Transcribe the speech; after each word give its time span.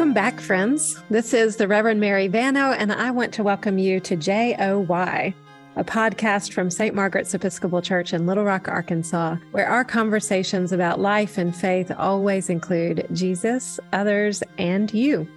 Welcome 0.00 0.14
back, 0.14 0.40
friends. 0.40 0.98
This 1.10 1.34
is 1.34 1.56
the 1.56 1.68
Reverend 1.68 2.00
Mary 2.00 2.26
Vano, 2.26 2.72
and 2.72 2.90
I 2.90 3.10
want 3.10 3.34
to 3.34 3.42
welcome 3.42 3.76
you 3.76 4.00
to 4.00 4.16
JOY, 4.16 5.34
a 5.76 5.84
podcast 5.84 6.54
from 6.54 6.70
St. 6.70 6.94
Margaret's 6.94 7.34
Episcopal 7.34 7.82
Church 7.82 8.14
in 8.14 8.24
Little 8.24 8.44
Rock, 8.44 8.66
Arkansas, 8.66 9.36
where 9.50 9.68
our 9.68 9.84
conversations 9.84 10.72
about 10.72 11.00
life 11.00 11.36
and 11.36 11.54
faith 11.54 11.92
always 11.98 12.48
include 12.48 13.06
Jesus, 13.12 13.78
others, 13.92 14.42
and 14.56 14.90
you. 14.94 15.28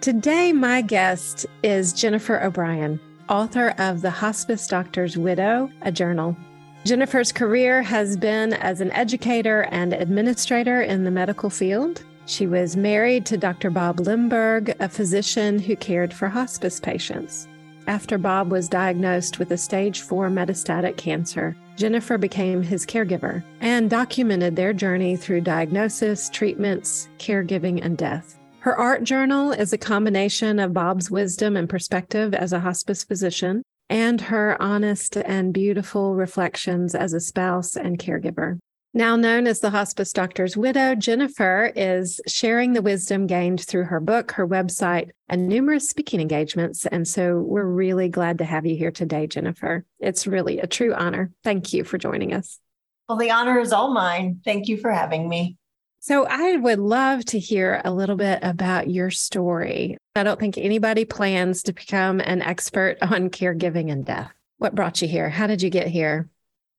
Today, 0.00 0.52
my 0.52 0.82
guest 0.82 1.44
is 1.64 1.92
Jennifer 1.92 2.40
O'Brien, 2.40 3.00
author 3.28 3.74
of 3.78 4.02
The 4.02 4.10
Hospice 4.10 4.68
Doctor's 4.68 5.16
Widow, 5.18 5.68
a 5.80 5.90
journal. 5.90 6.36
Jennifer's 6.84 7.32
career 7.32 7.82
has 7.82 8.16
been 8.16 8.52
as 8.52 8.80
an 8.80 8.92
educator 8.92 9.62
and 9.72 9.92
administrator 9.92 10.80
in 10.80 11.02
the 11.02 11.10
medical 11.10 11.50
field. 11.50 12.04
She 12.26 12.46
was 12.46 12.76
married 12.76 13.26
to 13.26 13.36
Dr. 13.36 13.68
Bob 13.70 13.98
Lehmberg, 13.98 14.74
a 14.80 14.88
physician 14.88 15.58
who 15.58 15.76
cared 15.76 16.14
for 16.14 16.28
hospice 16.28 16.80
patients. 16.80 17.48
After 17.86 18.16
Bob 18.16 18.50
was 18.50 18.68
diagnosed 18.68 19.38
with 19.38 19.50
a 19.50 19.56
stage 19.58 20.02
4 20.02 20.30
metastatic 20.30 20.96
cancer, 20.96 21.56
Jennifer 21.76 22.16
became 22.16 22.62
his 22.62 22.86
caregiver 22.86 23.42
and 23.60 23.90
documented 23.90 24.54
their 24.54 24.72
journey 24.72 25.16
through 25.16 25.40
diagnosis, 25.40 26.30
treatments, 26.30 27.08
caregiving, 27.18 27.84
and 27.84 27.98
death. 27.98 28.38
Her 28.60 28.76
art 28.76 29.02
journal 29.02 29.50
is 29.50 29.72
a 29.72 29.78
combination 29.78 30.60
of 30.60 30.72
Bob's 30.72 31.10
wisdom 31.10 31.56
and 31.56 31.68
perspective 31.68 32.34
as 32.34 32.52
a 32.52 32.60
hospice 32.60 33.02
physician 33.02 33.62
and 33.90 34.20
her 34.20 34.56
honest 34.62 35.16
and 35.16 35.52
beautiful 35.52 36.14
reflections 36.14 36.94
as 36.94 37.12
a 37.12 37.20
spouse 37.20 37.74
and 37.74 37.98
caregiver. 37.98 38.58
Now 38.94 39.16
known 39.16 39.46
as 39.46 39.60
the 39.60 39.70
hospice 39.70 40.12
doctor's 40.12 40.54
widow, 40.54 40.94
Jennifer 40.94 41.72
is 41.74 42.20
sharing 42.26 42.74
the 42.74 42.82
wisdom 42.82 43.26
gained 43.26 43.62
through 43.62 43.84
her 43.84 44.00
book, 44.00 44.32
her 44.32 44.46
website, 44.46 45.12
and 45.30 45.48
numerous 45.48 45.88
speaking 45.88 46.20
engagements. 46.20 46.84
And 46.84 47.08
so 47.08 47.38
we're 47.38 47.64
really 47.64 48.10
glad 48.10 48.36
to 48.38 48.44
have 48.44 48.66
you 48.66 48.76
here 48.76 48.90
today, 48.90 49.26
Jennifer. 49.26 49.86
It's 49.98 50.26
really 50.26 50.58
a 50.58 50.66
true 50.66 50.92
honor. 50.92 51.30
Thank 51.42 51.72
you 51.72 51.84
for 51.84 51.96
joining 51.96 52.34
us. 52.34 52.58
Well, 53.08 53.16
the 53.16 53.30
honor 53.30 53.58
is 53.60 53.72
all 53.72 53.94
mine. 53.94 54.42
Thank 54.44 54.68
you 54.68 54.76
for 54.76 54.90
having 54.90 55.26
me. 55.26 55.56
So, 56.00 56.26
I 56.26 56.56
would 56.56 56.80
love 56.80 57.24
to 57.26 57.38
hear 57.38 57.80
a 57.84 57.92
little 57.92 58.16
bit 58.16 58.40
about 58.42 58.90
your 58.90 59.10
story. 59.10 59.96
I 60.14 60.22
don't 60.22 60.38
think 60.38 60.58
anybody 60.58 61.06
plans 61.06 61.62
to 61.62 61.72
become 61.72 62.20
an 62.20 62.42
expert 62.42 62.98
on 63.00 63.30
caregiving 63.30 63.90
and 63.90 64.04
death. 64.04 64.32
What 64.58 64.74
brought 64.74 65.00
you 65.00 65.08
here? 65.08 65.30
How 65.30 65.46
did 65.46 65.62
you 65.62 65.70
get 65.70 65.86
here? 65.86 66.28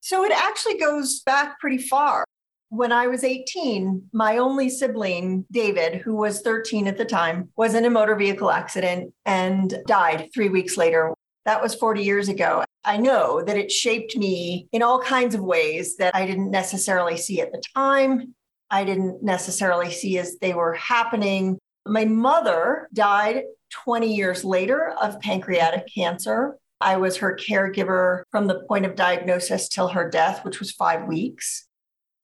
So 0.03 0.25
it 0.25 0.33
actually 0.33 0.77
goes 0.79 1.21
back 1.21 1.61
pretty 1.61 1.77
far. 1.77 2.25
When 2.67 2.91
I 2.91 3.07
was 3.07 3.23
18, 3.23 4.09
my 4.11 4.37
only 4.37 4.67
sibling, 4.67 5.45
David, 5.49 6.01
who 6.01 6.13
was 6.13 6.41
13 6.41 6.87
at 6.87 6.97
the 6.97 7.05
time, 7.05 7.47
was 7.55 7.73
in 7.73 7.85
a 7.85 7.89
motor 7.89 8.17
vehicle 8.17 8.51
accident 8.51 9.13
and 9.25 9.73
died 9.87 10.27
three 10.33 10.49
weeks 10.49 10.75
later. 10.75 11.13
That 11.45 11.61
was 11.61 11.73
40 11.73 12.03
years 12.03 12.27
ago. 12.27 12.65
I 12.83 12.97
know 12.97 13.41
that 13.43 13.55
it 13.55 13.71
shaped 13.71 14.17
me 14.17 14.67
in 14.73 14.83
all 14.83 14.99
kinds 14.99 15.35
of 15.35 15.41
ways 15.41 15.95
that 15.95 16.13
I 16.13 16.25
didn't 16.25 16.51
necessarily 16.51 17.15
see 17.15 17.39
at 17.39 17.53
the 17.53 17.63
time. 17.73 18.35
I 18.69 18.83
didn't 18.83 19.23
necessarily 19.23 19.89
see 19.89 20.17
as 20.17 20.37
they 20.39 20.53
were 20.53 20.73
happening. 20.73 21.57
My 21.85 22.03
mother 22.03 22.89
died 22.91 23.43
20 23.71 24.13
years 24.13 24.43
later 24.43 24.89
of 25.01 25.21
pancreatic 25.21 25.85
cancer. 25.95 26.57
I 26.83 26.97
was 26.97 27.17
her 27.17 27.35
caregiver 27.35 28.23
from 28.31 28.47
the 28.47 28.61
point 28.67 28.85
of 28.85 28.95
diagnosis 28.95 29.67
till 29.67 29.87
her 29.89 30.09
death, 30.09 30.43
which 30.43 30.59
was 30.59 30.71
five 30.71 31.07
weeks. 31.07 31.67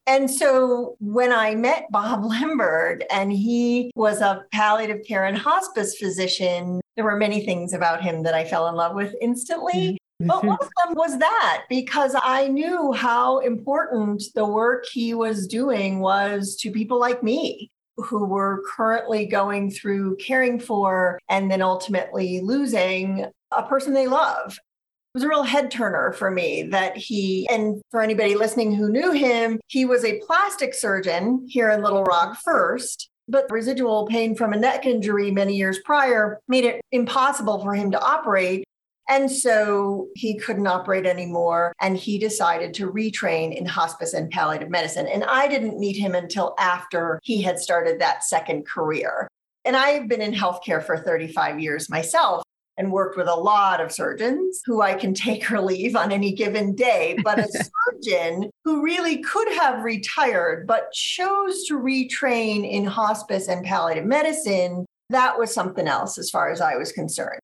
And 0.10 0.30
so 0.30 0.96
when 1.00 1.32
I 1.32 1.54
met 1.54 1.86
Bob 1.92 2.24
Lehmberg, 2.32 3.04
and 3.12 3.32
he 3.32 3.92
was 3.96 4.22
a 4.22 4.44
palliative 4.52 5.06
care 5.08 5.26
and 5.26 5.38
hospice 5.38 5.98
physician, 5.98 6.82
there 6.96 7.06
were 7.06 7.16
many 7.16 7.46
things 7.46 7.74
about 7.74 8.02
him 8.02 8.24
that 8.24 8.34
I 8.34 8.44
fell 8.44 8.68
in 8.68 8.76
love 8.76 8.96
with 8.96 9.16
instantly. 9.22 10.00
Mm-hmm. 10.22 10.28
But 10.28 10.44
one 10.44 10.58
of 10.60 10.70
them 10.84 10.96
was 10.96 11.18
that 11.20 11.64
because 11.70 12.16
I 12.22 12.48
knew 12.48 12.92
how 12.92 13.40
important 13.40 14.24
the 14.36 14.46
work 14.46 14.86
he 14.92 15.14
was 15.14 15.48
doing 15.48 16.00
was 16.00 16.58
to 16.58 16.72
people 16.72 17.00
like 17.00 17.24
me 17.24 17.72
who 17.96 18.26
were 18.26 18.64
currently 18.76 19.26
going 19.26 19.70
through 19.70 20.18
caring 20.18 20.60
for 20.60 21.20
and 21.30 21.50
then 21.50 21.62
ultimately 21.62 22.42
losing 22.42 23.28
a 23.52 23.64
person 23.64 23.94
they 23.94 24.08
love. 24.08 24.54
It 24.54 25.18
was 25.18 25.24
a 25.24 25.28
real 25.28 25.44
head 25.44 25.72
turner 25.72 26.12
for 26.14 26.30
me 26.30 26.64
that 26.64 26.96
he, 26.96 27.48
and 27.50 27.82
for 27.90 28.02
anybody 28.02 28.36
listening 28.36 28.76
who 28.76 28.92
knew 28.92 29.12
him, 29.12 29.60
he 29.68 29.84
was 29.84 30.06
a 30.06 30.20
plastic 30.20 30.76
surgeon 30.76 31.48
here 31.50 31.72
in 31.72 31.82
Little 31.82 32.04
Rock 32.04 32.38
first. 32.44 33.10
But 33.28 33.52
residual 33.52 34.08
pain 34.08 34.36
from 34.36 34.54
a 34.54 34.58
neck 34.58 34.86
injury 34.86 35.32
many 35.32 35.56
years 35.56 35.80
prior 35.86 36.40
made 36.48 36.66
it 36.66 36.82
impossible 36.92 37.62
for 37.62 37.74
him 37.74 37.92
to 37.92 38.00
operate. 38.00 38.64
And 39.08 39.32
so 39.32 40.08
he 40.16 40.38
couldn't 40.38 40.68
operate 40.68 41.08
anymore. 41.08 41.74
And 41.82 41.98
he 41.98 42.20
decided 42.20 42.76
to 42.76 42.92
retrain 42.92 43.56
in 43.56 43.66
hospice 43.66 44.14
and 44.14 44.30
palliative 44.30 44.70
medicine. 44.70 45.08
And 45.08 45.24
I 45.24 45.48
didn't 45.48 45.80
meet 45.80 45.96
him 45.96 46.14
until 46.14 46.54
after 46.60 47.20
he 47.24 47.42
had 47.42 47.60
started 47.60 48.00
that 48.00 48.24
second 48.24 48.68
career. 48.68 49.28
And 49.66 49.76
I've 49.76 50.08
been 50.08 50.22
in 50.22 50.34
healthcare 50.34 50.84
for 50.84 50.98
35 50.98 51.60
years 51.60 51.90
myself 51.90 52.44
and 52.80 52.92
worked 52.92 53.18
with 53.18 53.28
a 53.28 53.36
lot 53.36 53.82
of 53.82 53.92
surgeons 53.92 54.62
who 54.66 54.82
I 54.82 54.96
can 54.96 55.14
take 55.14 55.52
or 55.52 55.62
leave 55.62 55.96
on 55.96 56.12
any 56.12 56.32
given 56.32 56.74
day. 56.74 57.16
But 57.24 57.38
a 57.38 57.48
surgeon 57.92 58.50
who 58.64 58.82
really 58.82 59.18
could 59.18 59.52
have 59.54 59.84
retired, 59.84 60.66
but 60.66 60.92
chose 60.94 61.66
to 61.66 61.78
retrain 61.78 62.68
in 62.68 62.86
hospice 62.86 63.50
and 63.50 63.64
palliative 63.64 64.06
medicine, 64.06 64.86
that 65.10 65.38
was 65.38 65.54
something 65.54 65.88
else 65.88 66.18
as 66.18 66.32
far 66.32 66.50
as 66.50 66.62
I 66.62 66.78
was 66.78 66.92
concerned 66.92 67.42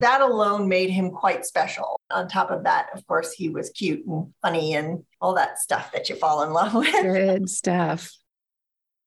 that 0.00 0.20
alone 0.20 0.68
made 0.68 0.90
him 0.90 1.10
quite 1.10 1.46
special. 1.46 1.98
On 2.12 2.28
top 2.28 2.50
of 2.50 2.64
that, 2.64 2.88
of 2.94 3.06
course, 3.06 3.32
he 3.32 3.48
was 3.48 3.70
cute 3.70 4.04
and 4.06 4.32
funny 4.42 4.74
and 4.74 5.04
all 5.20 5.34
that 5.34 5.58
stuff 5.58 5.90
that 5.92 6.08
you 6.08 6.16
fall 6.16 6.42
in 6.42 6.52
love 6.52 6.74
with. 6.74 6.92
Good 7.02 7.48
stuff. 7.48 8.12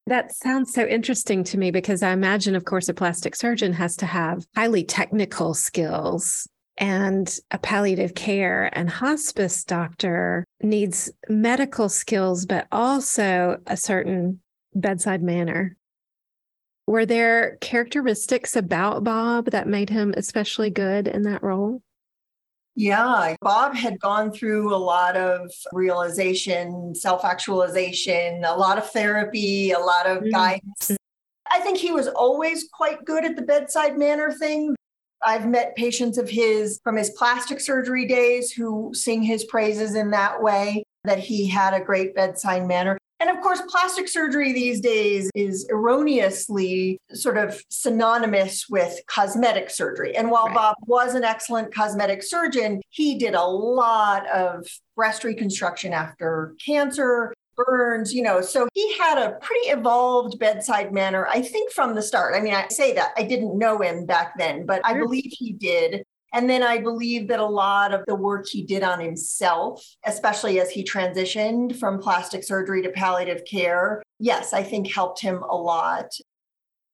That 0.09 0.33
sounds 0.33 0.73
so 0.73 0.87
interesting 0.87 1.43
to 1.43 1.57
me 1.59 1.69
because 1.69 2.01
I 2.01 2.13
imagine, 2.13 2.55
of 2.55 2.65
course, 2.65 2.89
a 2.89 2.95
plastic 2.95 3.35
surgeon 3.35 3.73
has 3.73 3.95
to 3.97 4.07
have 4.07 4.43
highly 4.55 4.83
technical 4.83 5.53
skills 5.53 6.47
and 6.77 7.31
a 7.51 7.59
palliative 7.59 8.15
care 8.15 8.71
and 8.75 8.89
hospice 8.89 9.63
doctor 9.63 10.47
needs 10.63 11.11
medical 11.27 11.89
skills, 11.89 12.47
but 12.47 12.65
also 12.71 13.57
a 13.67 13.77
certain 13.77 14.39
bedside 14.73 15.21
manner. 15.21 15.77
Were 16.87 17.05
there 17.05 17.57
characteristics 17.61 18.55
about 18.55 19.03
Bob 19.03 19.51
that 19.51 19.67
made 19.67 19.91
him 19.91 20.15
especially 20.17 20.71
good 20.71 21.07
in 21.07 21.21
that 21.21 21.43
role? 21.43 21.83
Yeah, 22.75 23.35
Bob 23.41 23.75
had 23.75 23.99
gone 23.99 24.31
through 24.31 24.73
a 24.73 24.77
lot 24.77 25.17
of 25.17 25.51
realization, 25.73 26.93
self 26.95 27.25
actualization, 27.25 28.43
a 28.45 28.55
lot 28.55 28.77
of 28.77 28.89
therapy, 28.91 29.71
a 29.71 29.79
lot 29.79 30.05
of 30.05 30.19
mm-hmm. 30.19 30.29
guidance. 30.29 30.97
I 31.51 31.59
think 31.59 31.77
he 31.77 31.91
was 31.91 32.07
always 32.07 32.69
quite 32.71 33.03
good 33.05 33.25
at 33.25 33.35
the 33.35 33.41
bedside 33.41 33.97
manner 33.97 34.31
thing. 34.31 34.75
I've 35.23 35.47
met 35.47 35.75
patients 35.75 36.17
of 36.17 36.29
his 36.29 36.79
from 36.83 36.95
his 36.95 37.09
plastic 37.11 37.59
surgery 37.59 38.05
days 38.05 38.51
who 38.51 38.91
sing 38.93 39.23
his 39.23 39.43
praises 39.45 39.95
in 39.95 40.11
that 40.11 40.41
way, 40.41 40.83
that 41.03 41.19
he 41.19 41.47
had 41.47 41.73
a 41.73 41.83
great 41.83 42.15
bedside 42.15 42.67
manner. 42.67 42.98
And 43.19 43.29
of 43.29 43.41
course, 43.41 43.61
plastic 43.67 44.07
surgery 44.07 44.53
these 44.53 44.79
days 44.79 45.29
is 45.35 45.67
erroneously 45.69 46.99
sort 47.11 47.37
of 47.37 47.61
synonymous 47.69 48.69
with 48.69 48.99
cosmetic 49.07 49.69
surgery. 49.69 50.15
And 50.15 50.31
while 50.31 50.45
right. 50.45 50.55
Bob 50.55 50.75
was 50.85 51.15
an 51.15 51.25
excellent 51.25 51.73
cosmetic 51.73 52.23
surgeon, 52.23 52.81
he 52.89 53.17
did 53.17 53.33
a 53.33 53.43
lot 53.43 54.29
of 54.29 54.65
breast 54.95 55.25
reconstruction 55.25 55.91
after 55.91 56.55
cancer, 56.65 57.33
burns, 57.57 58.13
you 58.13 58.21
know. 58.21 58.39
So 58.41 58.69
he 58.73 58.97
had 58.97 59.17
a 59.17 59.33
pretty 59.41 59.67
evolved 59.67 60.39
bedside 60.39 60.93
manner, 60.93 61.27
I 61.27 61.41
think, 61.41 61.71
from 61.71 61.95
the 61.95 62.01
start. 62.01 62.35
I 62.35 62.41
mean, 62.41 62.53
I 62.53 62.67
say 62.69 62.93
that 62.93 63.11
I 63.17 63.23
didn't 63.23 63.57
know 63.57 63.79
him 63.81 64.05
back 64.05 64.37
then, 64.37 64.65
but 64.65 64.81
I 64.85 64.97
believe 64.97 65.25
he 65.25 65.53
did. 65.53 66.05
And 66.33 66.49
then 66.49 66.61
I 66.61 66.77
believe 66.77 67.27
that 67.29 67.39
a 67.39 67.45
lot 67.45 67.93
of 67.93 68.01
the 68.05 68.15
work 68.15 68.47
he 68.47 68.63
did 68.63 68.83
on 68.83 68.99
himself, 68.99 69.83
especially 70.05 70.59
as 70.59 70.69
he 70.69 70.83
transitioned 70.83 71.77
from 71.77 71.99
plastic 71.99 72.43
surgery 72.43 72.83
to 72.83 72.89
palliative 72.89 73.43
care, 73.45 74.03
yes, 74.19 74.53
I 74.53 74.63
think 74.63 74.91
helped 74.91 75.21
him 75.21 75.41
a 75.49 75.55
lot. 75.55 76.11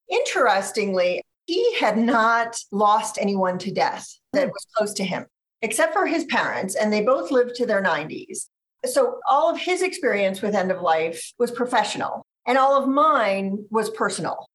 Interestingly, 0.10 1.22
he 1.46 1.76
had 1.76 1.98
not 1.98 2.58
lost 2.72 3.18
anyone 3.20 3.58
to 3.60 3.72
death 3.72 4.08
that 4.34 4.48
was 4.48 4.68
close 4.76 4.94
to 4.94 5.04
him, 5.04 5.26
except 5.62 5.94
for 5.94 6.06
his 6.06 6.26
parents, 6.26 6.76
and 6.76 6.92
they 6.92 7.02
both 7.02 7.32
lived 7.32 7.56
to 7.56 7.66
their 7.66 7.84
90s. 7.84 8.48
So 8.86 9.20
all 9.28 9.52
of 9.52 9.60
his 9.60 9.82
experience 9.82 10.42
with 10.42 10.56
end 10.56 10.72
of 10.72 10.82
life 10.82 11.34
was 11.38 11.52
professional, 11.52 12.24
and 12.48 12.58
all 12.58 12.82
of 12.82 12.88
mine 12.88 13.66
was 13.70 13.90
personal. 13.90 14.48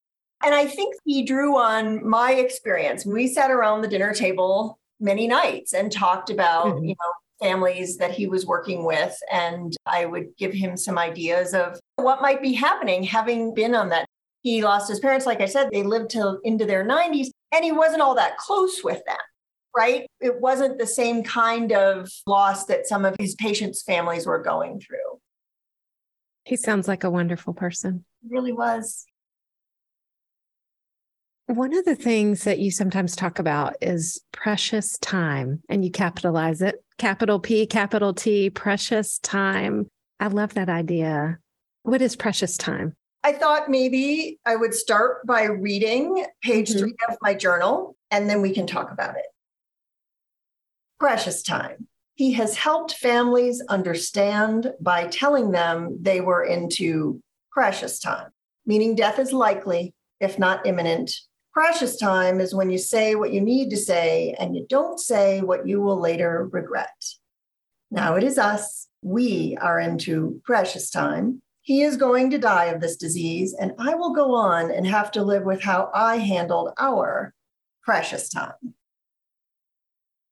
And 0.43 0.55
I 0.55 0.67
think 0.67 0.95
he 1.05 1.23
drew 1.23 1.59
on 1.59 2.09
my 2.09 2.33
experience. 2.33 3.05
We 3.05 3.29
sat 3.29 3.51
around 3.51 3.83
the 3.83 3.89
dinner 3.89 4.15
table 4.15 4.79
many 4.99 5.27
nights 5.27 5.75
and 5.75 5.93
talked 5.93 6.31
about, 6.31 6.67
mm-hmm. 6.67 6.85
you 6.85 6.95
know, 6.95 7.13
families 7.41 7.97
that 7.97 8.11
he 8.11 8.27
was 8.27 8.45
working 8.47 8.85
with. 8.85 9.17
And 9.33 9.75
I 9.87 10.05
would 10.05 10.37
give 10.37 10.53
him 10.53 10.77
some 10.77 10.99
ideas 10.99 11.55
of 11.55 11.79
what 11.97 12.21
might 12.21 12.43
be 12.43 12.53
happening, 12.53 13.03
having 13.03 13.55
been 13.55 13.75
on 13.75 13.89
that 13.91 14.07
He 14.43 14.63
lost 14.63 14.89
his 14.89 15.01
parents, 15.01 15.27
like 15.27 15.41
I 15.41 15.47
said, 15.47 15.71
they 15.71 15.83
lived 15.83 16.11
till 16.11 16.39
into 16.45 16.65
their 16.65 16.85
90s, 16.85 17.29
and 17.53 17.65
he 17.65 17.73
wasn't 17.73 18.01
all 18.01 18.15
that 18.15 18.39
close 18.39 18.83
with 18.83 19.05
them, 19.07 19.19
right? 19.77 20.07
It 20.21 20.41
wasn't 20.41 20.79
the 20.79 20.87
same 20.87 21.23
kind 21.23 21.73
of 21.73 22.11
loss 22.27 22.65
that 22.67 22.87
some 22.87 23.05
of 23.05 23.17
his 23.19 23.35
patients' 23.35 23.83
families 23.83 24.27
were 24.27 24.43
going 24.43 24.81
through. 24.81 25.21
He 26.45 26.57
sounds 26.57 26.89
like 26.89 27.05
a 27.05 27.11
wonderful 27.11 27.53
person. 27.53 28.05
He 28.23 28.29
really 28.35 28.53
was. 28.53 29.05
One 31.51 31.77
of 31.77 31.85
the 31.85 31.97
things 31.97 32.45
that 32.45 32.61
you 32.61 32.71
sometimes 32.71 33.17
talk 33.17 33.41
about 33.41 33.75
is 33.81 34.23
precious 34.31 34.97
time, 34.99 35.61
and 35.69 35.85
you 35.85 35.91
capitalize 35.91 36.63
it 36.63 36.77
capital 36.97 37.41
P, 37.41 37.67
capital 37.67 38.15
T, 38.15 38.51
precious 38.51 39.19
time. 39.19 39.89
I 40.21 40.29
love 40.29 40.55
that 40.55 40.69
idea. 40.69 41.41
What 41.83 42.03
is 42.03 42.15
precious 42.15 42.57
time? 42.57 42.95
I 43.25 43.33
thought 43.33 43.69
maybe 43.69 44.39
I 44.47 44.55
would 44.55 44.73
start 44.75 45.27
by 45.27 45.43
reading 45.43 46.25
page 46.41 46.71
mm-hmm. 46.71 46.79
three 46.79 46.95
of 47.09 47.17
my 47.21 47.35
journal, 47.35 47.97
and 48.13 48.31
then 48.31 48.43
we 48.43 48.55
can 48.55 48.69
talk 48.69 48.93
about 48.93 49.17
it. 49.17 49.27
Precious 51.01 51.43
time. 51.43 51.89
He 52.15 52.31
has 52.35 52.57
helped 52.57 52.95
families 52.95 53.61
understand 53.69 54.73
by 54.81 55.09
telling 55.09 55.51
them 55.51 55.99
they 56.01 56.21
were 56.21 56.45
into 56.45 57.21
precious 57.51 57.99
time, 57.99 58.31
meaning 58.67 58.95
death 58.95 59.19
is 59.19 59.33
likely, 59.33 59.95
if 60.21 60.39
not 60.39 60.65
imminent, 60.65 61.13
Precious 61.53 61.97
time 61.97 62.41
is 62.41 62.55
when 62.55 62.71
you 62.71 62.79
say 62.79 63.17
what 63.17 63.33
you 63.33 63.41
need 63.41 63.71
to 63.71 63.77
say 63.77 64.37
and 64.39 64.55
you 64.55 64.67
don't 64.69 65.01
say 65.01 65.41
what 65.41 65.67
you 65.67 65.81
will 65.81 66.01
later 66.01 66.49
regret. 66.53 66.95
Now 67.91 68.15
it 68.15 68.23
is 68.23 68.39
us. 68.39 68.87
We 69.03 69.57
are 69.61 69.81
into 69.81 70.41
precious 70.45 70.91
time. 70.91 71.43
He 71.63 71.83
is 71.83 71.97
going 71.97 72.31
to 72.31 72.39
die 72.39 72.67
of 72.67 72.81
this 72.81 72.97
disease, 72.97 73.55
and 73.59 73.73
I 73.79 73.95
will 73.95 74.15
go 74.15 74.35
on 74.35 74.71
and 74.71 74.87
have 74.87 75.11
to 75.13 75.23
live 75.23 75.45
with 75.45 75.63
how 75.63 75.91
I 75.95 76.17
handled 76.17 76.71
our 76.79 77.35
precious 77.83 78.29
time. 78.29 78.75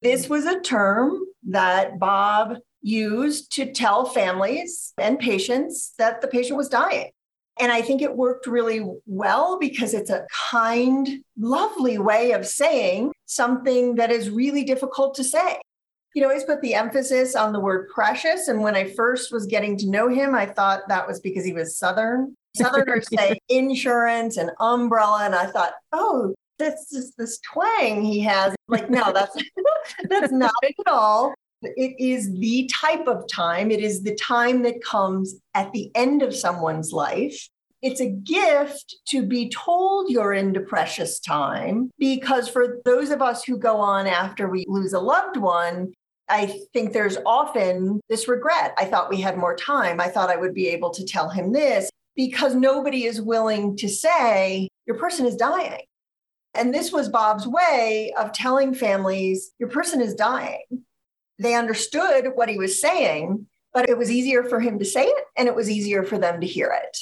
This 0.01 0.29
was 0.29 0.47
a 0.47 0.61
term 0.61 1.21
that 1.49 1.99
Bob 1.99 2.59
used 2.81 3.53
to 3.53 3.73
tell 3.73 4.07
families 4.07 4.93
and 4.99 5.19
patients 5.19 5.95
that 5.99 6.21
the 6.21 6.29
patient 6.29 6.57
was 6.57 6.69
dying. 6.69 7.11
And 7.61 7.73
I 7.73 7.83
think 7.83 8.03
it 8.03 8.17
worked 8.17 8.47
really 8.47 8.85
well 9.07 9.59
because 9.59 9.95
it's 9.95 10.11
a 10.11 10.27
kind, 10.51 11.23
lovely 11.39 11.99
way 11.99 12.33
of 12.33 12.47
saying 12.47 13.13
something 13.27 13.97
that 13.97 14.11
is 14.11 14.31
really 14.31 14.65
difficult 14.65 15.15
to 15.17 15.25
say. 15.25 15.61
He 16.15 16.25
always 16.25 16.45
put 16.45 16.61
the 16.63 16.75
emphasis 16.75 17.37
on 17.37 17.53
the 17.53 17.61
word 17.61 17.89
precious. 17.91 18.49
And 18.49 18.63
when 18.63 18.75
I 18.75 18.91
first 18.95 19.33
was 19.33 19.47
getting 19.47 19.77
to 19.79 19.91
know 19.91 20.09
him, 20.09 20.35
I 20.35 20.47
thought 20.47 20.89
that 20.89 21.07
was 21.07 21.21
because 21.21 21.45
he 21.45 21.53
was 21.53 21.77
Southern. 21.77 22.35
Southerners 22.57 23.09
say 23.15 23.39
insurance 23.49 24.37
and 24.37 24.51
umbrella. 24.61 25.25
And 25.25 25.35
I 25.35 25.47
thought, 25.47 25.75
oh, 25.93 26.35
that's 26.59 26.91
just 26.91 27.17
this 27.17 27.39
twang 27.41 28.03
he 28.03 28.21
has. 28.21 28.55
Like, 28.69 28.91
no, 28.91 29.13
that's 29.13 29.37
that's 30.09 30.33
not 30.33 30.53
it 30.63 30.75
at 30.87 30.93
all. 30.93 31.35
It 31.63 31.97
is 31.99 32.33
the 32.35 32.71
type 32.73 33.07
of 33.09 33.29
time, 33.29 33.71
it 33.71 33.81
is 33.81 34.03
the 34.03 34.15
time 34.15 34.63
that 34.63 34.83
comes 34.83 35.37
at 35.55 35.73
the 35.73 35.91
end 35.95 36.23
of 36.23 36.35
someone's 36.35 36.93
life. 36.93 37.49
It's 37.83 38.01
a 38.01 38.11
gift 38.11 38.97
to 39.09 39.25
be 39.25 39.49
told 39.51 40.11
you're 40.11 40.33
into 40.33 40.61
precious 40.61 41.21
time 41.21 41.91
because 41.99 42.49
for 42.49 42.79
those 42.85 43.11
of 43.11 43.23
us 43.23 43.45
who 43.45 43.57
go 43.57 43.77
on 43.77 44.07
after 44.07 44.49
we 44.49 44.65
lose 44.69 44.93
a 44.93 45.01
loved 45.01 45.37
one, 45.37 45.93
I 46.29 46.61
think 46.73 46.93
there's 46.93 47.19
often 47.25 48.01
this 48.09 48.29
regret. 48.29 48.75
I 48.77 48.85
thought 48.85 49.11
we 49.11 49.21
had 49.21 49.39
more 49.39 49.57
time. 49.57 50.01
I 50.01 50.09
thought 50.09 50.31
I 50.31 50.37
would 50.37 50.55
be 50.55 50.69
able 50.69 50.91
to 50.91 51.05
tell 51.05 51.29
him 51.29 51.53
this 51.53 51.89
because 52.17 52.55
nobody 52.55 53.05
is 53.05 53.23
willing 53.23 53.77
to 53.77 53.89
say, 53.89 54.69
your 54.87 54.97
person 54.97 55.25
is 55.25 55.37
dying. 55.37 55.83
And 56.55 56.75
this 56.75 56.93
was 56.93 57.09
Bob's 57.09 57.47
way 57.47 58.13
of 58.19 58.33
telling 58.33 58.75
families, 58.75 59.53
your 59.59 59.69
person 59.69 60.01
is 60.01 60.15
dying 60.15 60.65
they 61.39 61.55
understood 61.55 62.33
what 62.35 62.49
he 62.49 62.59
was 62.59 62.81
saying, 62.81 63.47
but 63.73 63.89
it 63.89 63.97
was 63.99 64.11
easier 64.11 64.45
for 64.45 64.61
him 64.61 64.79
to 64.79 64.85
say 64.85 65.05
it 65.05 65.25
and 65.37 65.49
it 65.49 65.55
was 65.55 65.71
easier 65.71 66.03
for 66.03 66.19
them 66.19 66.41
to 66.41 66.47
hear 66.47 66.75
it. 66.83 66.99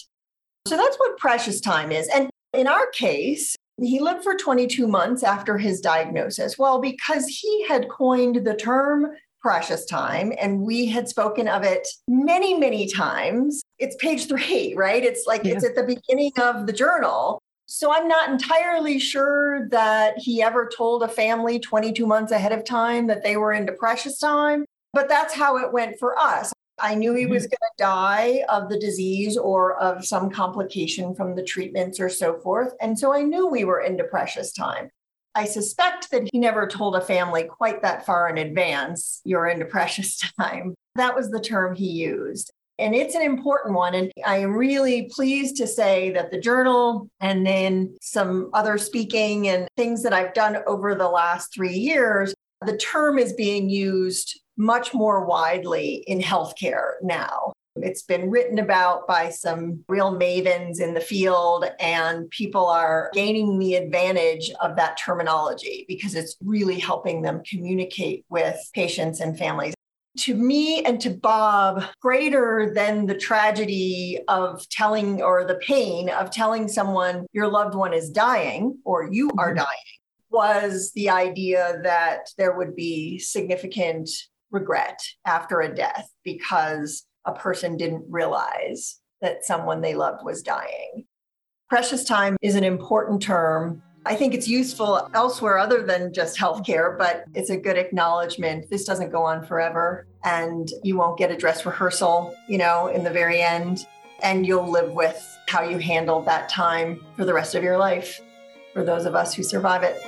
So 0.69 0.77
that's 0.77 0.97
what 0.97 1.19
precious 1.19 1.61
time 1.61 1.93
is. 1.93 2.09
And 2.09 2.29
in 2.53 2.67
our 2.67 2.87
case, 2.89 3.57
he 3.81 4.01
lived 4.01 4.23
for 4.23 4.35
22 4.37 4.87
months 4.89 5.23
after 5.23 5.59
his 5.59 5.81
diagnosis. 5.81 6.59
Well, 6.59 6.81
because 6.81 7.27
he 7.27 7.67
had 7.69 7.89
coined 7.89 8.45
the 8.45 8.55
term 8.55 9.07
precious 9.41 9.85
time 9.85 10.33
and 10.41 10.61
we 10.61 10.87
had 10.87 11.09
spoken 11.09 11.47
of 11.47 11.63
it 11.63 11.87
many, 12.09 12.59
many 12.59 12.89
times. 12.89 13.63
It's 13.79 13.95
page 13.97 14.27
three, 14.27 14.75
right? 14.75 15.05
It's 15.05 15.25
like 15.27 15.45
yeah. 15.45 15.55
it's 15.55 15.65
at 15.65 15.77
the 15.77 15.85
beginning 15.85 16.33
of 16.41 16.67
the 16.67 16.73
journal. 16.73 17.41
So 17.67 17.93
I'm 17.93 18.07
not 18.07 18.31
entirely 18.31 19.01
sure 19.01 19.69
that 19.71 20.19
he 20.19 20.41
ever 20.41 20.71
told 20.75 21.03
a 21.03 21.09
family 21.09 21.59
22 21.59 22.07
months 22.07 22.31
ahead 22.31 22.53
of 22.53 22.65
time 22.65 23.09
that 23.09 23.25
they 23.25 23.37
were 23.37 23.53
into 23.53 23.73
precious 23.73 24.19
time, 24.19 24.65
but 24.93 25.09
that's 25.09 25.35
how 25.35 25.59
it 25.59 25.73
went 25.73 25.99
for 25.99 26.17
us. 26.17 26.53
I 26.79 26.95
knew 26.95 27.15
he 27.15 27.27
was 27.27 27.45
mm-hmm. 27.45 27.51
going 27.51 27.71
to 27.77 27.83
die 27.83 28.45
of 28.49 28.69
the 28.69 28.79
disease 28.79 29.37
or 29.37 29.81
of 29.81 30.05
some 30.05 30.31
complication 30.31 31.15
from 31.15 31.35
the 31.35 31.43
treatments 31.43 31.99
or 31.99 32.09
so 32.09 32.39
forth. 32.39 32.73
And 32.81 32.97
so 32.99 33.13
I 33.13 33.23
knew 33.23 33.49
we 33.49 33.65
were 33.65 33.81
into 33.81 34.05
precious 34.05 34.53
time. 34.53 34.91
I 35.35 35.45
suspect 35.45 36.11
that 36.13 36.29
he 36.33 36.39
never 36.39 36.67
told 36.67 36.97
a 36.97 37.01
family 37.01 37.45
quite 37.45 37.83
that 37.83 38.07
far 38.07 38.29
in 38.29 38.39
advance, 38.39 39.21
you're 39.25 39.47
into 39.49 39.67
precious 39.67 40.19
time. 40.41 40.75
That 40.95 41.15
was 41.15 41.31
the 41.31 41.41
term 41.41 41.75
he 41.75 41.89
used. 41.89 42.53
And 42.79 42.95
it's 42.95 43.15
an 43.15 43.23
important 43.23 43.75
one. 43.75 43.95
And 43.95 44.13
I 44.25 44.39
am 44.39 44.53
really 44.55 45.11
pleased 45.11 45.57
to 45.57 45.67
say 45.67 46.11
that 46.11 46.31
the 46.31 46.41
journal 46.41 47.09
and 47.21 47.47
then 47.47 47.97
some 48.03 48.51
other 48.53 48.77
speaking 48.77 49.49
and 49.49 49.69
things 49.77 50.03
that 50.03 50.13
I've 50.13 50.35
done 50.35 50.59
over 50.67 50.95
the 50.95 51.09
last 51.09 51.55
three 51.55 51.75
years, 51.75 52.35
the 52.65 52.77
term 52.77 53.19
is 53.19 53.33
being 53.33 53.71
used 53.71 54.41
much 54.59 54.93
more 54.95 55.25
widely 55.25 56.05
in 56.07 56.21
healthcare 56.21 56.95
now. 57.03 57.53
It's 57.77 58.03
been 58.03 58.31
written 58.31 58.59
about 58.59 59.07
by 59.07 59.29
some 59.29 59.85
real 59.89 60.19
mavens 60.19 60.81
in 60.81 60.95
the 60.95 61.01
field, 61.01 61.67
and 61.79 62.29
people 62.31 62.65
are 62.67 63.11
gaining 63.13 63.59
the 63.59 63.75
advantage 63.75 64.51
of 64.63 64.77
that 64.77 64.97
terminology 64.97 65.85
because 65.87 66.15
it's 66.15 66.37
really 66.43 66.79
helping 66.79 67.21
them 67.21 67.43
communicate 67.49 68.25
with 68.31 68.57
patients 68.75 69.21
and 69.21 69.39
families 69.39 69.76
to 70.19 70.35
me 70.35 70.85
and 70.85 71.01
to 71.01 71.11
Bob, 71.11 71.85
greater 72.01 72.73
than 72.75 73.07
the 73.07 73.17
tragedy 73.17 74.19
of 74.29 74.69
telling 74.69 75.23
or 75.23 75.45
the 75.45 75.57
pain 75.57 76.09
of 76.09 76.31
telling 76.31 76.69
someone 76.69 77.27
your 77.33 77.49
loved 77.49 77.75
one 77.75 77.93
is 77.93 78.11
dying 78.11 78.79
or 78.85 79.09
you 79.11 79.31
are 79.39 79.49
mm-hmm. 79.49 79.59
dying 79.59 79.97
was 80.31 80.93
the 80.95 81.09
idea 81.09 81.81
that 81.83 82.29
there 82.37 82.57
would 82.57 82.75
be 82.75 83.19
significant 83.19 84.11
regret 84.51 85.01
after 85.25 85.61
a 85.61 85.75
death 85.75 86.09
because 86.25 87.05
a 87.25 87.33
person 87.33 87.77
didn't 87.77 88.05
realize 88.09 89.01
that 89.21 89.45
someone 89.45 89.81
they 89.81 89.95
loved 89.95 90.25
was 90.25 90.43
dying. 90.43 91.05
Precious 91.69 92.05
time 92.05 92.37
is 92.43 92.55
an 92.55 92.65
important 92.65 93.23
term 93.23 93.83
I 94.07 94.15
think 94.15 94.35
it's 94.35 94.47
useful 94.47 95.11
elsewhere 95.15 95.59
other 95.59 95.83
than 95.83 96.13
just 96.13 96.39
healthcare, 96.39 96.97
but 96.97 97.25
it's 97.35 97.51
a 97.51 97.57
good 97.57 97.77
acknowledgement. 97.77 98.71
This 98.71 98.85
doesn't 98.85 99.11
go 99.11 99.25
on 99.25 99.45
forever, 99.45 100.07
and 100.23 100.71
you 100.85 100.97
won't 100.97 101.19
get 101.19 101.33
a 101.33 101.37
dress 101.37 101.67
rehearsal, 101.67 102.33
you 102.49 102.57
know, 102.57 102.87
in 102.87 103.03
the 103.03 103.11
very 103.11 103.43
end. 103.43 103.85
And 104.23 104.47
you'll 104.47 104.71
live 104.71 104.93
with 104.93 105.21
how 105.49 105.63
you 105.63 105.79
handled 105.79 106.25
that 106.27 106.49
time 106.49 107.05
for 107.17 107.25
the 107.25 107.35
rest 107.35 107.57
of 107.57 107.65
your 107.65 107.79
life 107.79 108.21
for 108.73 108.85
those 108.85 109.07
of 109.07 109.17
us 109.17 109.35
who 109.35 109.43
survive 109.43 109.83
it. 109.83 110.01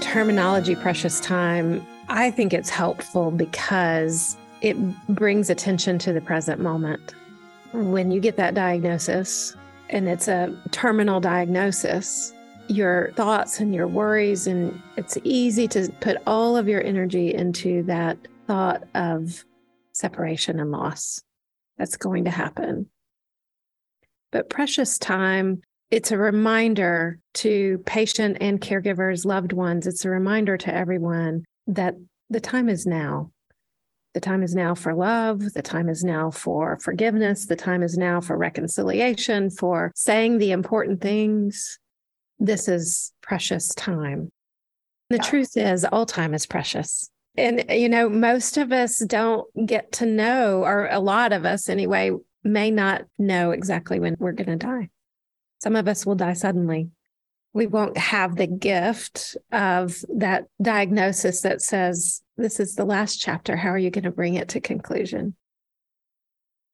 Terminology 0.00 0.74
precious 0.74 1.20
time, 1.20 1.86
I 2.08 2.30
think 2.30 2.52
it's 2.52 2.70
helpful 2.70 3.30
because 3.30 4.36
it 4.60 4.76
brings 5.08 5.48
attention 5.50 5.98
to 6.00 6.12
the 6.12 6.20
present 6.20 6.60
moment. 6.60 7.14
When 7.72 8.10
you 8.10 8.20
get 8.20 8.36
that 8.36 8.54
diagnosis 8.54 9.56
and 9.90 10.08
it's 10.08 10.28
a 10.28 10.56
terminal 10.72 11.20
diagnosis, 11.20 12.32
your 12.68 13.12
thoughts 13.16 13.60
and 13.60 13.74
your 13.74 13.86
worries, 13.86 14.46
and 14.46 14.80
it's 14.96 15.16
easy 15.24 15.66
to 15.68 15.90
put 16.00 16.16
all 16.26 16.56
of 16.56 16.68
your 16.68 16.82
energy 16.82 17.32
into 17.34 17.82
that 17.84 18.18
thought 18.46 18.84
of 18.94 19.44
separation 19.92 20.60
and 20.60 20.70
loss 20.70 21.22
that's 21.78 21.96
going 21.96 22.24
to 22.24 22.30
happen. 22.30 22.86
But 24.32 24.50
precious 24.50 24.98
time 24.98 25.62
it's 25.90 26.12
a 26.12 26.18
reminder 26.18 27.18
to 27.34 27.78
patient 27.84 28.38
and 28.40 28.60
caregivers, 28.60 29.24
loved 29.24 29.52
ones. 29.52 29.86
It's 29.86 30.04
a 30.04 30.10
reminder 30.10 30.56
to 30.56 30.74
everyone 30.74 31.44
that 31.66 31.94
the 32.28 32.40
time 32.40 32.68
is 32.68 32.86
now. 32.86 33.32
The 34.14 34.20
time 34.20 34.42
is 34.42 34.54
now 34.54 34.74
for 34.74 34.94
love. 34.94 35.52
The 35.52 35.62
time 35.62 35.88
is 35.88 36.02
now 36.02 36.30
for 36.30 36.78
forgiveness. 36.80 37.46
The 37.46 37.56
time 37.56 37.82
is 37.82 37.96
now 37.96 38.20
for 38.20 38.36
reconciliation, 38.36 39.50
for 39.50 39.92
saying 39.94 40.38
the 40.38 40.50
important 40.52 41.00
things. 41.00 41.78
This 42.38 42.68
is 42.68 43.12
precious 43.20 43.74
time. 43.74 44.30
The 45.10 45.16
yeah. 45.16 45.22
truth 45.22 45.56
is, 45.56 45.84
all 45.84 46.06
time 46.06 46.34
is 46.34 46.46
precious. 46.46 47.08
And, 47.36 47.64
you 47.68 47.88
know, 47.88 48.08
most 48.08 48.56
of 48.56 48.72
us 48.72 48.98
don't 48.98 49.46
get 49.66 49.92
to 49.92 50.06
know, 50.06 50.64
or 50.64 50.88
a 50.90 50.98
lot 50.98 51.32
of 51.32 51.44
us 51.44 51.68
anyway, 51.68 52.10
may 52.42 52.70
not 52.70 53.02
know 53.18 53.50
exactly 53.52 54.00
when 54.00 54.16
we're 54.18 54.32
going 54.32 54.58
to 54.58 54.66
die. 54.66 54.88
Some 55.62 55.76
of 55.76 55.88
us 55.88 56.06
will 56.06 56.14
die 56.14 56.32
suddenly. 56.32 56.90
We 57.52 57.66
won't 57.66 57.96
have 57.96 58.36
the 58.36 58.46
gift 58.46 59.36
of 59.52 60.04
that 60.16 60.46
diagnosis 60.62 61.40
that 61.42 61.60
says, 61.60 62.22
this 62.36 62.60
is 62.60 62.74
the 62.74 62.84
last 62.84 63.16
chapter. 63.20 63.56
How 63.56 63.70
are 63.70 63.78
you 63.78 63.90
going 63.90 64.04
to 64.04 64.10
bring 64.10 64.34
it 64.34 64.48
to 64.50 64.60
conclusion? 64.60 65.34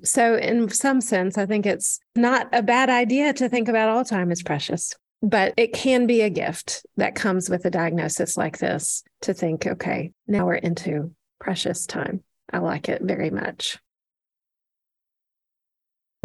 So, 0.04 0.36
in 0.36 0.68
some 0.68 1.00
sense, 1.00 1.38
I 1.38 1.46
think 1.46 1.64
it's 1.64 1.98
not 2.14 2.48
a 2.52 2.62
bad 2.62 2.90
idea 2.90 3.32
to 3.32 3.48
think 3.48 3.68
about 3.68 3.88
all 3.88 4.04
time 4.04 4.30
as 4.30 4.42
precious, 4.42 4.94
but 5.22 5.54
it 5.56 5.72
can 5.72 6.06
be 6.06 6.20
a 6.20 6.30
gift 6.30 6.84
that 6.96 7.14
comes 7.14 7.48
with 7.48 7.64
a 7.64 7.70
diagnosis 7.70 8.36
like 8.36 8.58
this 8.58 9.02
to 9.22 9.32
think, 9.32 9.66
okay, 9.66 10.12
now 10.26 10.46
we're 10.46 10.54
into 10.54 11.12
precious 11.40 11.86
time. 11.86 12.22
I 12.52 12.58
like 12.58 12.90
it 12.90 13.02
very 13.02 13.30
much. 13.30 13.78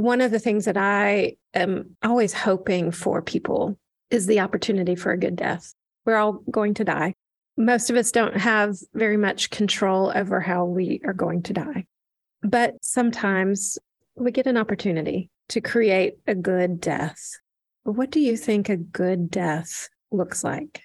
One 0.01 0.20
of 0.20 0.31
the 0.31 0.39
things 0.39 0.65
that 0.65 0.77
I 0.77 1.36
am 1.53 1.96
always 2.01 2.34
hoping 2.34 2.89
for 2.89 3.22
people 3.22 3.77
is 4.10 4.25
the 4.25 4.39
opportunity 4.39 4.96
for 4.96 5.12
a 5.12 5.17
good 5.17 5.36
death. 5.36 5.75
We're 6.05 6.15
all 6.15 6.41
going 6.50 6.74
to 6.75 6.84
die. 6.84 7.13
Most 7.55 7.91
of 7.91 7.96
us 7.96 8.12
don't 8.12 8.36
have 8.36 8.77
very 8.96 9.15
much 9.15 9.51
control 9.51 10.12
over 10.15 10.39
how 10.39 10.65
we 10.65 11.01
are 11.05 11.13
going 11.13 11.43
to 11.43 11.53
die. 11.53 11.86
But 12.41 12.77
sometimes 12.81 13.77
we 14.15 14.31
get 14.31 14.48
an 14.48 14.58
opportunity 14.58 15.29
to 15.50 15.62
create 15.62 16.15
a 16.25 16.34
good 16.34 16.81
death. 16.81 17.20
What 17.84 18.10
do 18.10 18.20
you 18.20 18.38
think 18.38 18.70
a 18.70 18.77
good 18.77 19.29
death 19.29 19.88
looks 20.10 20.43
like? 20.43 20.81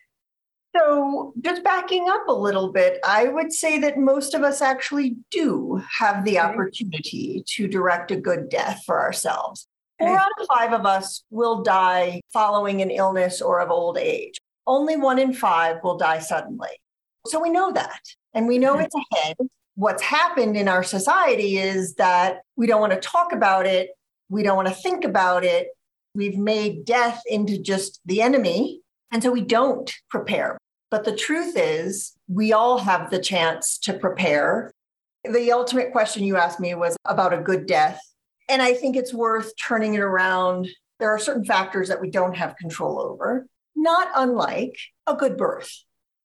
So, 0.77 1.33
just 1.41 1.63
backing 1.63 2.09
up 2.09 2.29
a 2.29 2.33
little 2.33 2.73
bit, 2.73 2.99
I 3.05 3.29
would 3.29 3.53
say 3.53 3.79
that 3.79 3.99
most 3.99 4.35
of 4.35 4.43
us 4.43 4.61
actually 4.61 5.17
do 5.31 5.83
have 5.99 6.25
the 6.25 6.39
opportunity 6.39 7.45
to 7.55 7.69
direct 7.69 8.11
a 8.11 8.17
good 8.17 8.49
death 8.49 8.83
for 8.85 9.01
ourselves. 9.01 9.69
Four 9.99 10.19
out 10.19 10.31
of 10.39 10.47
five 10.47 10.73
of 10.73 10.85
us 10.85 11.25
will 11.31 11.63
die 11.63 12.21
following 12.33 12.83
an 12.83 12.91
illness 12.91 13.41
or 13.41 13.61
of 13.61 13.71
old 13.71 13.97
age. 13.97 14.39
Only 14.67 14.97
one 14.97 15.19
in 15.19 15.33
five 15.33 15.77
will 15.83 15.97
die 15.97 16.19
suddenly. 16.19 16.81
So 17.27 17.41
we 17.41 17.49
know 17.49 17.73
that, 17.73 18.01
and 18.35 18.47
we 18.47 18.59
know 18.59 18.79
it's 18.79 18.95
ahead. 19.13 19.37
What's 19.77 20.03
happened 20.03 20.57
in 20.57 20.69
our 20.69 20.83
society 20.83 21.59
is 21.59 21.95
that 21.95 22.41
we 22.57 22.67
don't 22.67 22.81
want 22.81 22.93
to 22.93 23.01
talk 23.01 23.33
about 23.33 23.67
it, 23.67 23.91
we 24.29 24.43
don't 24.43 24.57
want 24.57 24.69
to 24.69 24.75
think 24.75 25.05
about 25.05 25.45
it. 25.45 25.69
We've 26.15 26.39
made 26.39 26.85
death 26.85 27.23
into 27.27 27.59
just 27.59 28.01
the 28.05 28.23
enemy. 28.23 28.81
And 29.13 29.23
so 29.23 29.31
we 29.31 29.43
don't 29.43 29.91
prepare. 30.11 30.59
But 30.91 31.05
the 31.05 31.17
truth 31.17 31.55
is, 31.57 32.15
we 32.29 32.53
all 32.53 32.79
have 32.79 33.11
the 33.11 33.19
chance 33.19 33.79
to 33.79 33.95
prepare. 33.95 34.73
The 35.25 35.53
ultimate 35.53 35.93
question 35.93 36.25
you 36.25 36.37
asked 36.37 36.61
me 36.61 36.75
was 36.75 36.97
about 37.05 37.33
a 37.33 37.43
good 37.43 37.67
death. 37.67 38.01
And 38.49 38.63
I 38.63 38.75
think 38.75 38.97
it's 38.97 39.13
worth 39.13 39.53
turning 39.61 39.95
it 39.95 40.01
around. 40.01 40.69
There 41.01 41.11
are 41.11 41.19
certain 41.19 41.45
factors 41.45 41.89
that 41.89 42.01
we 42.01 42.11
don't 42.11 42.37
have 42.37 42.57
control 42.57 43.01
over, 43.01 43.47
not 43.75 44.09
unlike 44.15 44.77
a 45.07 45.15
good 45.15 45.37
birth. 45.37 45.71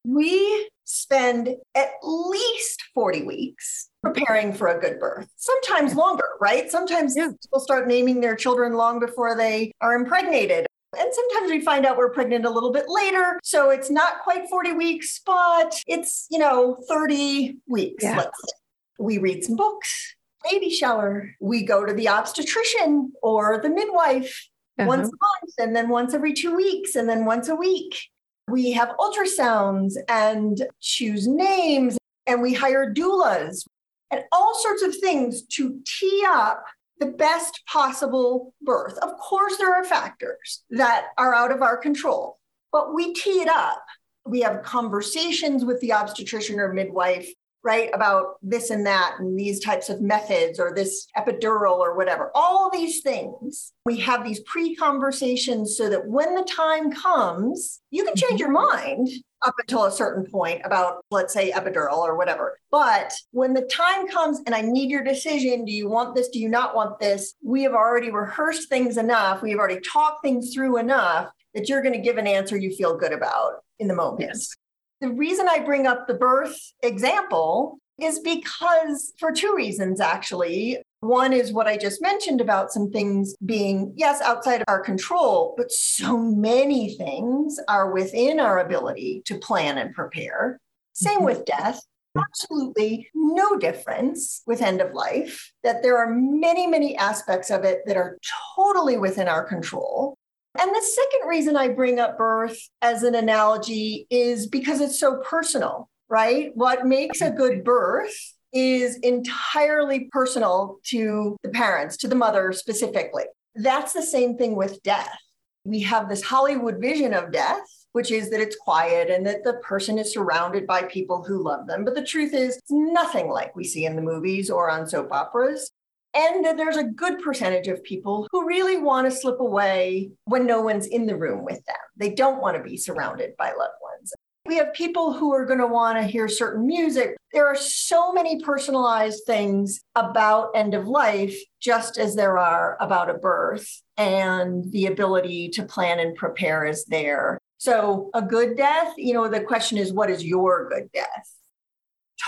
We 0.04 0.68
spend 0.84 1.48
at 1.74 1.90
least 2.02 2.82
40 2.94 3.24
weeks 3.24 3.88
preparing 4.02 4.52
for 4.52 4.68
a 4.68 4.80
good 4.80 4.98
birth, 4.98 5.28
sometimes 5.36 5.94
longer, 5.94 6.28
right? 6.40 6.70
Sometimes 6.70 7.14
yeah. 7.16 7.30
people 7.42 7.60
start 7.60 7.88
naming 7.88 8.20
their 8.20 8.36
children 8.36 8.74
long 8.74 9.00
before 9.00 9.36
they 9.36 9.72
are 9.80 9.94
impregnated. 9.94 10.66
And 10.98 11.08
sometimes 11.12 11.50
we 11.50 11.60
find 11.60 11.86
out 11.86 11.96
we're 11.96 12.10
pregnant 12.10 12.44
a 12.44 12.50
little 12.50 12.72
bit 12.72 12.84
later. 12.88 13.40
So 13.42 13.70
it's 13.70 13.90
not 13.90 14.22
quite 14.22 14.48
40 14.48 14.72
weeks, 14.72 15.20
but 15.24 15.74
it's, 15.86 16.26
you 16.30 16.38
know, 16.38 16.76
30 16.88 17.56
weeks, 17.66 18.04
yeah. 18.04 18.16
let's 18.16 18.38
say. 18.38 18.52
We 18.98 19.18
read 19.18 19.42
some 19.42 19.56
books, 19.56 20.14
baby 20.50 20.70
shower. 20.70 21.34
We 21.40 21.64
go 21.64 21.84
to 21.84 21.92
the 21.92 22.08
obstetrician 22.08 23.12
or 23.22 23.60
the 23.62 23.70
midwife 23.70 24.48
uh-huh. 24.78 24.86
once 24.86 25.08
a 25.08 25.10
month, 25.10 25.54
and 25.58 25.74
then 25.74 25.88
once 25.88 26.14
every 26.14 26.34
two 26.34 26.54
weeks, 26.54 26.94
and 26.94 27.08
then 27.08 27.24
once 27.24 27.48
a 27.48 27.56
week. 27.56 28.08
We 28.48 28.72
have 28.72 28.94
ultrasounds 28.98 29.94
and 30.08 30.60
choose 30.80 31.26
names, 31.26 31.96
and 32.26 32.42
we 32.42 32.52
hire 32.52 32.92
doulas 32.92 33.64
and 34.10 34.24
all 34.30 34.54
sorts 34.60 34.82
of 34.82 34.94
things 34.96 35.42
to 35.42 35.80
tee 35.86 36.24
up 36.28 36.64
the 37.02 37.10
best 37.10 37.62
possible 37.66 38.54
birth. 38.62 38.96
Of 38.98 39.16
course, 39.18 39.56
there 39.56 39.74
are 39.74 39.82
factors 39.82 40.62
that 40.70 41.06
are 41.18 41.34
out 41.34 41.50
of 41.50 41.60
our 41.60 41.76
control, 41.76 42.38
but 42.70 42.94
we 42.94 43.12
tee 43.12 43.40
it 43.40 43.48
up. 43.48 43.82
We 44.24 44.40
have 44.42 44.62
conversations 44.62 45.64
with 45.64 45.80
the 45.80 45.92
obstetrician 45.92 46.60
or 46.60 46.72
midwife 46.72 47.28
right? 47.64 47.90
About 47.94 48.34
this 48.42 48.70
and 48.70 48.84
that 48.86 49.14
and 49.18 49.38
these 49.38 49.60
types 49.60 49.88
of 49.88 50.00
methods 50.00 50.58
or 50.58 50.74
this 50.74 51.06
epidural 51.16 51.78
or 51.78 51.96
whatever. 51.96 52.32
All 52.34 52.70
these 52.70 53.02
things. 53.02 53.72
We 53.86 54.00
have 54.00 54.24
these 54.24 54.40
pre 54.40 54.74
conversations 54.74 55.76
so 55.76 55.88
that 55.88 56.08
when 56.08 56.34
the 56.34 56.44
time 56.44 56.90
comes, 56.90 57.80
you 57.90 58.04
can 58.04 58.16
change 58.16 58.40
mm-hmm. 58.40 58.52
your 58.52 58.68
mind 58.68 59.08
up 59.44 59.54
until 59.58 59.84
a 59.84 59.92
certain 59.92 60.24
point 60.24 60.60
about, 60.64 61.04
let's 61.10 61.32
say, 61.32 61.50
epidural 61.50 61.98
or 61.98 62.16
whatever. 62.16 62.58
But 62.70 63.12
when 63.30 63.54
the 63.54 63.62
time 63.62 64.08
comes 64.08 64.40
and 64.46 64.54
I 64.54 64.60
need 64.60 64.90
your 64.90 65.04
decision, 65.04 65.64
do 65.64 65.72
you 65.72 65.88
want 65.88 66.14
this? 66.14 66.28
Do 66.28 66.38
you 66.38 66.48
not 66.48 66.74
want 66.74 66.98
this? 66.98 67.34
We 67.42 67.62
have 67.62 67.72
already 67.72 68.10
rehearsed 68.10 68.68
things 68.68 68.96
enough. 68.96 69.42
We 69.42 69.50
have 69.50 69.58
already 69.58 69.80
talked 69.80 70.22
things 70.22 70.54
through 70.54 70.78
enough 70.78 71.30
that 71.54 71.68
you're 71.68 71.82
going 71.82 71.94
to 71.94 72.00
give 72.00 72.18
an 72.18 72.26
answer 72.26 72.56
you 72.56 72.74
feel 72.74 72.96
good 72.96 73.12
about 73.12 73.56
in 73.78 73.88
the 73.88 73.94
moment. 73.94 74.22
Yes. 74.22 74.54
The 75.00 75.10
reason 75.10 75.48
I 75.48 75.58
bring 75.58 75.86
up 75.86 76.06
the 76.06 76.14
birth 76.14 76.56
example 76.82 77.78
is 78.00 78.20
because, 78.20 79.12
for 79.18 79.32
two 79.32 79.54
reasons, 79.54 80.00
actually. 80.00 80.78
One 81.02 81.32
is 81.32 81.52
what 81.52 81.66
I 81.66 81.76
just 81.76 82.00
mentioned 82.00 82.40
about 82.40 82.70
some 82.70 82.88
things 82.88 83.34
being, 83.44 83.92
yes, 83.96 84.20
outside 84.20 84.60
of 84.60 84.66
our 84.68 84.78
control, 84.78 85.52
but 85.56 85.72
so 85.72 86.16
many 86.16 86.94
things 86.94 87.58
are 87.68 87.90
within 87.90 88.38
our 88.38 88.60
ability 88.60 89.22
to 89.24 89.36
plan 89.36 89.78
and 89.78 89.92
prepare. 89.92 90.60
Same 90.92 91.16
mm-hmm. 91.16 91.24
with 91.24 91.44
death. 91.44 91.80
Absolutely 92.16 93.08
no 93.16 93.58
difference 93.58 94.42
with 94.46 94.62
end 94.62 94.80
of 94.80 94.94
life, 94.94 95.52
that 95.64 95.82
there 95.82 95.98
are 95.98 96.08
many, 96.08 96.68
many 96.68 96.96
aspects 96.96 97.50
of 97.50 97.64
it 97.64 97.80
that 97.86 97.96
are 97.96 98.16
totally 98.54 98.96
within 98.96 99.26
our 99.26 99.42
control. 99.42 100.16
And 100.60 100.70
the 100.70 100.82
second 100.82 101.28
reason 101.28 101.56
I 101.56 101.68
bring 101.70 101.98
up 101.98 102.16
birth 102.16 102.58
as 102.80 103.02
an 103.02 103.16
analogy 103.16 104.06
is 104.08 104.46
because 104.46 104.80
it's 104.80 105.00
so 105.00 105.16
personal, 105.16 105.88
right? 106.08 106.52
What 106.54 106.86
makes 106.86 107.22
a 107.22 107.30
good 107.30 107.64
birth 107.64 108.31
is 108.52 108.96
entirely 108.96 110.08
personal 110.12 110.78
to 110.84 111.36
the 111.42 111.48
parents, 111.48 111.96
to 111.98 112.08
the 112.08 112.14
mother 112.14 112.52
specifically. 112.52 113.24
That's 113.54 113.92
the 113.92 114.02
same 114.02 114.36
thing 114.36 114.56
with 114.56 114.82
death. 114.82 115.18
We 115.64 115.80
have 115.82 116.08
this 116.08 116.22
Hollywood 116.22 116.80
vision 116.80 117.14
of 117.14 117.32
death, 117.32 117.62
which 117.92 118.10
is 118.10 118.30
that 118.30 118.40
it's 118.40 118.56
quiet 118.56 119.10
and 119.10 119.26
that 119.26 119.44
the 119.44 119.54
person 119.54 119.98
is 119.98 120.12
surrounded 120.12 120.66
by 120.66 120.82
people 120.82 121.22
who 121.22 121.42
love 121.42 121.66
them. 121.66 121.84
But 121.84 121.94
the 121.94 122.04
truth 122.04 122.34
is, 122.34 122.56
it's 122.56 122.70
nothing 122.70 123.28
like 123.28 123.54
we 123.54 123.64
see 123.64 123.84
in 123.84 123.96
the 123.96 124.02
movies 124.02 124.50
or 124.50 124.70
on 124.70 124.86
soap 124.86 125.12
operas. 125.12 125.70
And 126.14 126.44
that 126.44 126.58
there's 126.58 126.76
a 126.76 126.84
good 126.84 127.22
percentage 127.22 127.68
of 127.68 127.82
people 127.84 128.28
who 128.30 128.46
really 128.46 128.76
want 128.76 129.06
to 129.06 129.16
slip 129.16 129.40
away 129.40 130.10
when 130.24 130.46
no 130.46 130.60
one's 130.60 130.86
in 130.86 131.06
the 131.06 131.16
room 131.16 131.42
with 131.42 131.64
them. 131.64 131.76
They 131.96 132.10
don't 132.10 132.42
want 132.42 132.56
to 132.58 132.62
be 132.62 132.76
surrounded 132.76 133.30
by 133.38 133.46
loved 133.46 133.78
ones. 133.82 134.12
We 134.52 134.58
have 134.58 134.74
people 134.74 135.14
who 135.14 135.32
are 135.32 135.46
going 135.46 135.60
to 135.60 135.66
want 135.66 135.96
to 135.96 136.04
hear 136.04 136.28
certain 136.28 136.66
music. 136.66 137.16
There 137.32 137.46
are 137.46 137.56
so 137.56 138.12
many 138.12 138.42
personalized 138.42 139.24
things 139.24 139.80
about 139.94 140.50
end 140.54 140.74
of 140.74 140.86
life, 140.86 141.34
just 141.58 141.96
as 141.96 142.14
there 142.14 142.36
are 142.36 142.76
about 142.78 143.08
a 143.08 143.14
birth, 143.14 143.80
and 143.96 144.70
the 144.70 144.88
ability 144.88 145.48
to 145.54 145.62
plan 145.62 146.00
and 146.00 146.14
prepare 146.14 146.66
is 146.66 146.84
there. 146.84 147.38
So, 147.56 148.10
a 148.12 148.20
good 148.20 148.58
death, 148.58 148.92
you 148.98 149.14
know, 149.14 149.26
the 149.26 149.40
question 149.40 149.78
is, 149.78 149.90
what 149.90 150.10
is 150.10 150.22
your 150.22 150.68
good 150.68 150.90
death? 150.92 151.34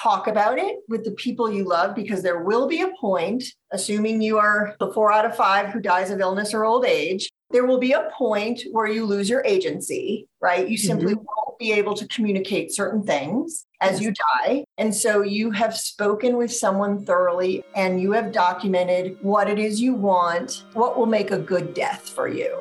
talk 0.02 0.26
about 0.26 0.58
it 0.58 0.78
with 0.88 1.04
the 1.04 1.12
people 1.12 1.52
you 1.52 1.64
love 1.64 1.94
because 1.94 2.22
there 2.22 2.42
will 2.42 2.66
be 2.66 2.80
a 2.80 2.90
point, 3.00 3.44
assuming 3.72 4.20
you 4.20 4.38
are 4.38 4.74
the 4.80 4.92
four 4.92 5.12
out 5.12 5.24
of 5.24 5.36
five 5.36 5.68
who 5.68 5.80
dies 5.80 6.10
of 6.10 6.20
illness 6.20 6.52
or 6.52 6.64
old 6.64 6.84
age, 6.84 7.30
there 7.50 7.66
will 7.66 7.78
be 7.78 7.92
a 7.92 8.10
point 8.16 8.62
where 8.72 8.86
you 8.86 9.04
lose 9.04 9.28
your 9.28 9.44
agency, 9.44 10.26
right? 10.40 10.68
You 10.68 10.76
simply 10.76 11.14
mm-hmm. 11.14 11.24
won't 11.24 11.58
be 11.58 11.72
able 11.72 11.94
to 11.94 12.08
communicate 12.08 12.72
certain 12.72 13.02
things 13.04 13.66
as 13.80 14.00
you 14.00 14.12
die. 14.44 14.64
And 14.78 14.94
so 14.94 15.22
you 15.22 15.50
have 15.52 15.76
spoken 15.76 16.36
with 16.36 16.52
someone 16.52 17.04
thoroughly 17.04 17.64
and 17.76 18.00
you 18.00 18.12
have 18.12 18.32
documented 18.32 19.18
what 19.22 19.48
it 19.48 19.58
is 19.58 19.80
you 19.80 19.94
want, 19.94 20.64
what 20.72 20.98
will 20.98 21.06
make 21.06 21.30
a 21.30 21.38
good 21.38 21.74
death 21.74 22.08
for 22.08 22.28
you. 22.28 22.56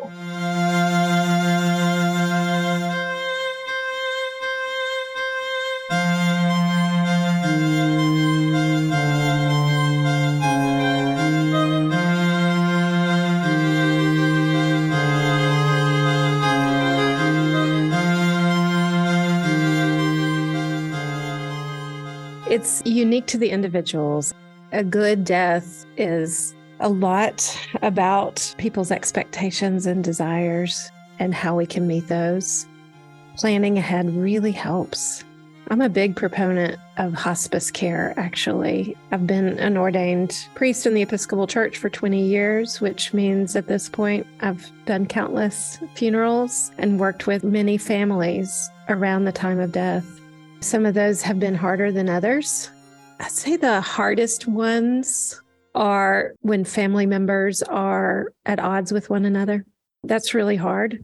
It's 22.64 22.82
unique 22.86 23.26
to 23.26 23.38
the 23.38 23.50
individuals. 23.50 24.34
A 24.72 24.86
good 24.86 25.26
death 25.26 25.86
is 25.98 26.56
a 26.80 26.88
lot 26.88 27.60
about 27.82 28.56
people's 28.58 28.90
expectations 28.90 29.86
and 29.86 30.02
desires 30.02 30.90
and 31.20 31.34
how 31.34 31.58
we 31.58 31.66
can 31.66 31.88
meet 31.88 32.08
those. 32.08 32.66
Planning 33.36 33.78
ahead 33.78 34.16
really 34.16 34.54
helps. 34.54 35.26
I'm 35.72 35.82
a 35.82 35.90
big 35.90 36.16
proponent 36.16 36.80
of 36.96 37.14
hospice 37.14 37.70
care, 37.70 38.14
actually. 38.16 38.96
I've 39.12 39.28
been 39.28 39.60
an 39.60 39.76
ordained 39.76 40.48
priest 40.56 40.86
in 40.86 40.94
the 40.94 41.02
Episcopal 41.02 41.48
Church 41.48 41.78
for 41.78 41.90
20 41.90 42.26
years, 42.26 42.80
which 42.80 43.14
means 43.14 43.58
at 43.58 43.68
this 43.68 43.90
point 43.90 44.26
I've 44.40 44.72
done 44.86 45.06
countless 45.06 45.80
funerals 45.96 46.72
and 46.78 46.98
worked 46.98 47.28
with 47.28 47.44
many 47.44 47.78
families 47.78 48.70
around 48.88 49.26
the 49.26 49.34
time 49.34 49.60
of 49.60 49.74
death. 49.74 50.22
Some 50.64 50.86
of 50.86 50.94
those 50.94 51.22
have 51.24 51.42
been 51.42 51.56
harder 51.56 51.92
than 51.92 52.08
others. 52.08 52.72
I'd 53.20 53.32
say 53.32 53.58
the 53.58 53.82
hardest 53.82 54.48
ones 54.48 55.42
are 55.76 56.36
when 56.40 56.64
family 56.64 57.06
members 57.06 57.62
are 57.64 58.32
at 58.46 58.62
odds 58.62 58.94
with 58.94 59.10
one 59.10 59.26
another. 59.26 59.66
That's 60.06 60.34
really 60.34 60.56
hard. 60.56 61.04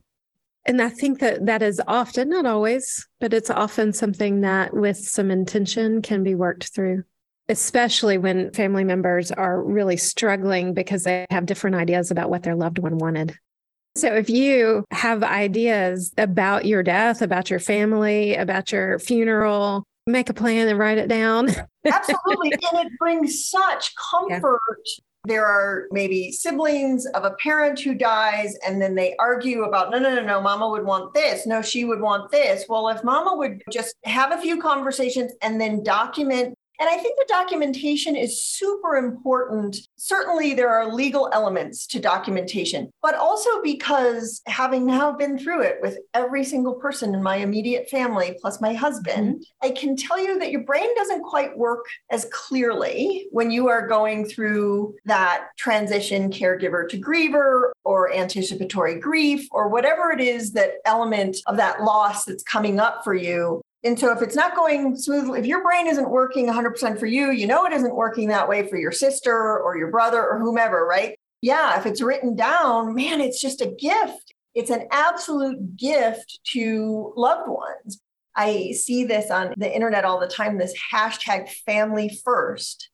And 0.66 0.82
I 0.82 0.88
think 0.88 1.20
that 1.20 1.46
that 1.48 1.62
is 1.62 1.82
often, 1.88 2.30
not 2.30 2.46
always, 2.46 3.06
but 3.20 3.34
it's 3.34 3.50
often 3.50 3.92
something 3.92 4.42
that 4.42 4.74
with 4.74 4.98
some 4.98 5.30
intention 5.30 6.02
can 6.02 6.24
be 6.24 6.36
worked 6.36 6.74
through, 6.74 7.04
especially 7.50 8.18
when 8.18 8.52
family 8.52 8.86
members 8.86 9.30
are 9.30 9.62
really 9.62 9.98
struggling 9.98 10.74
because 10.74 11.04
they 11.04 11.28
have 11.30 11.46
different 11.46 11.76
ideas 11.76 12.12
about 12.12 12.30
what 12.30 12.44
their 12.44 12.56
loved 12.56 12.80
one 12.80 12.98
wanted. 12.98 13.38
So 14.00 14.16
if 14.16 14.30
you 14.30 14.86
have 14.92 15.24
ideas 15.24 16.14
about 16.18 16.66
your 16.66 16.84
death, 16.84 17.22
about 17.22 17.50
your 17.50 17.60
family, 17.60 18.36
about 18.36 18.72
your 18.72 18.98
funeral, 19.00 19.84
make 20.08 20.30
a 20.30 20.34
plan 20.34 20.68
and 20.68 20.80
write 20.80 20.98
it 20.98 21.10
down. 21.10 21.50
Absolutely. 21.86 22.52
And 22.52 22.88
it 22.88 22.92
brings 22.98 23.50
such 23.50 23.94
comfort. 23.96 24.60
Yeah. 24.86 25.04
There 25.26 25.46
are 25.46 25.88
maybe 25.92 26.32
siblings 26.32 27.06
of 27.08 27.26
a 27.26 27.32
parent 27.44 27.80
who 27.82 27.94
dies, 27.94 28.56
and 28.66 28.82
then 28.82 28.96
they 28.96 29.18
argue 29.20 29.64
about 29.64 29.92
no, 29.92 30.00
no, 30.00 30.16
no, 30.16 30.24
no, 30.24 30.40
mama 30.40 30.70
would 30.70 30.86
want 30.86 31.14
this. 31.14 31.46
No, 31.46 31.62
she 31.62 31.84
would 31.84 32.00
want 32.00 32.32
this. 32.32 32.66
Well, 32.70 32.88
if 32.88 33.04
mama 33.04 33.36
would 33.36 33.62
just 33.70 33.96
have 34.06 34.32
a 34.32 34.42
few 34.42 34.62
conversations 34.62 35.34
and 35.42 35.60
then 35.60 35.84
document 35.84 36.56
and 36.80 36.90
I 36.90 36.98
think 36.98 37.18
the 37.18 37.26
documentation 37.28 38.16
is 38.16 38.42
super 38.42 38.96
important. 38.96 39.78
Certainly, 39.98 40.54
there 40.54 40.70
are 40.70 40.94
legal 40.94 41.30
elements 41.34 41.86
to 41.88 42.00
documentation, 42.00 42.90
but 43.02 43.16
also 43.16 43.50
because 43.62 44.42
having 44.48 44.86
now 44.86 45.12
been 45.12 45.38
through 45.38 45.64
it 45.64 45.78
with 45.82 45.98
every 46.14 46.46
single 46.46 46.76
person 46.76 47.14
in 47.14 47.22
my 47.22 47.36
immediate 47.36 47.90
family, 47.90 48.38
plus 48.42 48.62
my 48.62 48.74
husband, 48.74 49.36
mm-hmm. 49.36 49.68
I 49.68 49.72
can 49.72 49.98
tell 49.98 50.18
you 50.18 50.40
that 50.40 50.52
your 50.52 50.64
brain 50.64 50.88
doesn't 50.96 51.24
quite 51.24 51.58
work 51.58 51.86
as 52.12 52.28
clearly 52.32 53.28
when 53.32 53.52
you 53.52 53.68
are 53.68 53.86
going 53.86 54.26
through 54.26 54.96
that 55.06 55.48
transition 55.58 56.32
caregiver 56.32 56.88
to 56.88 56.98
griever 56.98 57.72
or 57.84 58.14
anticipatory 58.14 59.00
grief 59.00 59.48
or 59.52 59.68
whatever 59.68 60.12
it 60.12 60.22
is 60.22 60.54
that 60.54 60.76
element 60.86 61.38
of 61.48 61.58
that 61.58 61.84
loss 61.84 62.24
that's 62.24 62.44
coming 62.44 62.80
up 62.80 63.04
for 63.04 63.14
you 63.14 63.62
and 63.84 63.98
so 63.98 64.12
if 64.12 64.22
it's 64.22 64.36
not 64.36 64.56
going 64.56 64.96
smoothly, 64.96 65.40
if 65.40 65.46
your 65.46 65.64
brain 65.64 65.88
isn't 65.88 66.10
working 66.10 66.48
100% 66.48 67.00
for 67.00 67.06
you, 67.06 67.32
you 67.32 67.48
know 67.48 67.66
it 67.66 67.74
isn't 67.74 67.96
working 67.96 68.28
that 68.28 68.50
way 68.50 68.68
for 68.68 68.78
your 68.78 68.92
sister 68.92 69.60
or 69.60 69.78
your 69.78 69.90
brother 69.90 70.22
or 70.22 70.40
whomever, 70.40 70.86
right? 70.86 71.18
Yeah, 71.42 71.80
if 71.80 71.86
it's 71.86 72.02
written 72.02 72.36
down, 72.36 72.94
man, 72.94 73.22
it's 73.22 73.42
just 73.42 73.62
a 73.62 73.68
gift. 73.68 74.34
It's 74.54 74.70
an 74.70 74.88
absolute 74.92 75.78
gift 75.78 76.40
to 76.52 77.14
loved 77.16 77.50
ones. 77.50 78.02
I 78.36 78.72
see 78.72 79.06
this 79.06 79.32
on 79.32 79.54
the 79.56 79.74
internet 79.74 80.04
all 80.04 80.20
the 80.20 80.28
time 80.28 80.58
this 80.58 80.76
hashtag 80.94 81.50
family 81.66 82.20
first. 82.26 82.90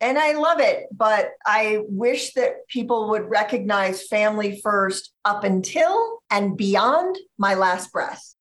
And 0.00 0.18
I 0.18 0.32
love 0.32 0.60
it, 0.60 0.86
but 0.90 1.32
I 1.44 1.80
wish 1.88 2.32
that 2.32 2.66
people 2.68 3.10
would 3.10 3.28
recognize 3.28 4.06
family 4.06 4.58
first 4.62 5.12
up 5.26 5.44
until 5.44 6.20
and 6.30 6.56
beyond 6.56 7.18
my 7.36 7.54
last 7.54 7.92
breath. 7.92 8.34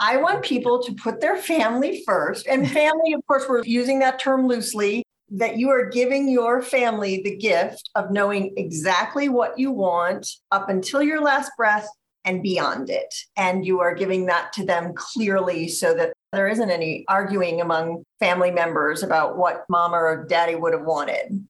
I 0.00 0.16
want 0.16 0.42
people 0.42 0.82
to 0.82 0.94
put 0.94 1.20
their 1.20 1.36
family 1.36 2.02
first. 2.06 2.46
And 2.46 2.68
family, 2.72 3.12
of 3.12 3.24
course, 3.26 3.44
we're 3.48 3.62
using 3.64 3.98
that 4.00 4.18
term 4.18 4.48
loosely, 4.48 5.04
that 5.28 5.58
you 5.58 5.68
are 5.68 5.88
giving 5.88 6.28
your 6.28 6.62
family 6.62 7.22
the 7.22 7.36
gift 7.36 7.90
of 7.94 8.10
knowing 8.10 8.52
exactly 8.56 9.28
what 9.28 9.58
you 9.58 9.70
want 9.70 10.26
up 10.50 10.68
until 10.68 11.02
your 11.02 11.20
last 11.20 11.52
breath 11.56 11.86
and 12.24 12.42
beyond 12.42 12.90
it. 12.90 13.14
And 13.36 13.64
you 13.64 13.80
are 13.80 13.94
giving 13.94 14.26
that 14.26 14.52
to 14.54 14.64
them 14.64 14.92
clearly 14.94 15.68
so 15.68 15.94
that 15.94 16.14
there 16.32 16.48
isn't 16.48 16.70
any 16.70 17.04
arguing 17.08 17.60
among 17.60 18.04
family 18.18 18.50
members 18.50 19.02
about 19.02 19.36
what 19.36 19.64
mama 19.68 19.96
or 19.96 20.26
daddy 20.28 20.54
would 20.54 20.72
have 20.72 20.84
wanted. 20.84 21.46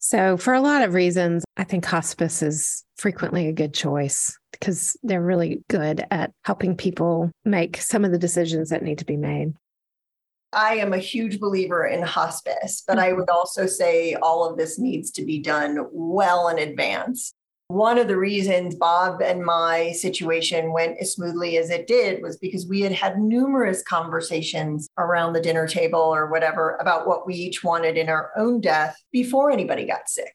So, 0.00 0.36
for 0.36 0.54
a 0.54 0.60
lot 0.60 0.82
of 0.82 0.94
reasons, 0.94 1.44
I 1.56 1.64
think 1.64 1.84
hospice 1.84 2.40
is 2.42 2.84
frequently 2.98 3.46
a 3.46 3.52
good 3.52 3.72
choice 3.72 4.36
because 4.52 4.96
they're 5.02 5.22
really 5.22 5.62
good 5.68 6.04
at 6.10 6.32
helping 6.44 6.76
people 6.76 7.30
make 7.44 7.76
some 7.78 8.04
of 8.04 8.10
the 8.10 8.18
decisions 8.18 8.70
that 8.70 8.82
need 8.82 8.98
to 8.98 9.04
be 9.04 9.16
made. 9.16 9.54
I 10.52 10.76
am 10.76 10.92
a 10.92 10.98
huge 10.98 11.40
believer 11.40 11.86
in 11.86 12.02
hospice, 12.02 12.82
but 12.86 12.98
I 12.98 13.08
mm-hmm. 13.08 13.20
would 13.20 13.30
also 13.30 13.66
say 13.66 14.14
all 14.14 14.48
of 14.48 14.56
this 14.56 14.78
needs 14.78 15.10
to 15.12 15.24
be 15.24 15.38
done 15.38 15.86
well 15.92 16.48
in 16.48 16.58
advance. 16.58 17.34
One 17.68 17.98
of 17.98 18.08
the 18.08 18.16
reasons 18.16 18.74
Bob 18.74 19.20
and 19.20 19.44
my 19.44 19.92
situation 19.92 20.72
went 20.72 20.96
as 21.00 21.12
smoothly 21.12 21.58
as 21.58 21.68
it 21.68 21.86
did 21.86 22.22
was 22.22 22.38
because 22.38 22.66
we 22.66 22.80
had 22.80 22.92
had 22.92 23.18
numerous 23.18 23.82
conversations 23.82 24.88
around 24.96 25.34
the 25.34 25.42
dinner 25.42 25.68
table 25.68 26.00
or 26.00 26.30
whatever 26.30 26.78
about 26.80 27.06
what 27.06 27.26
we 27.26 27.34
each 27.34 27.62
wanted 27.62 27.98
in 27.98 28.08
our 28.08 28.30
own 28.38 28.62
death 28.62 28.96
before 29.12 29.50
anybody 29.50 29.84
got 29.84 30.08
sick. 30.08 30.34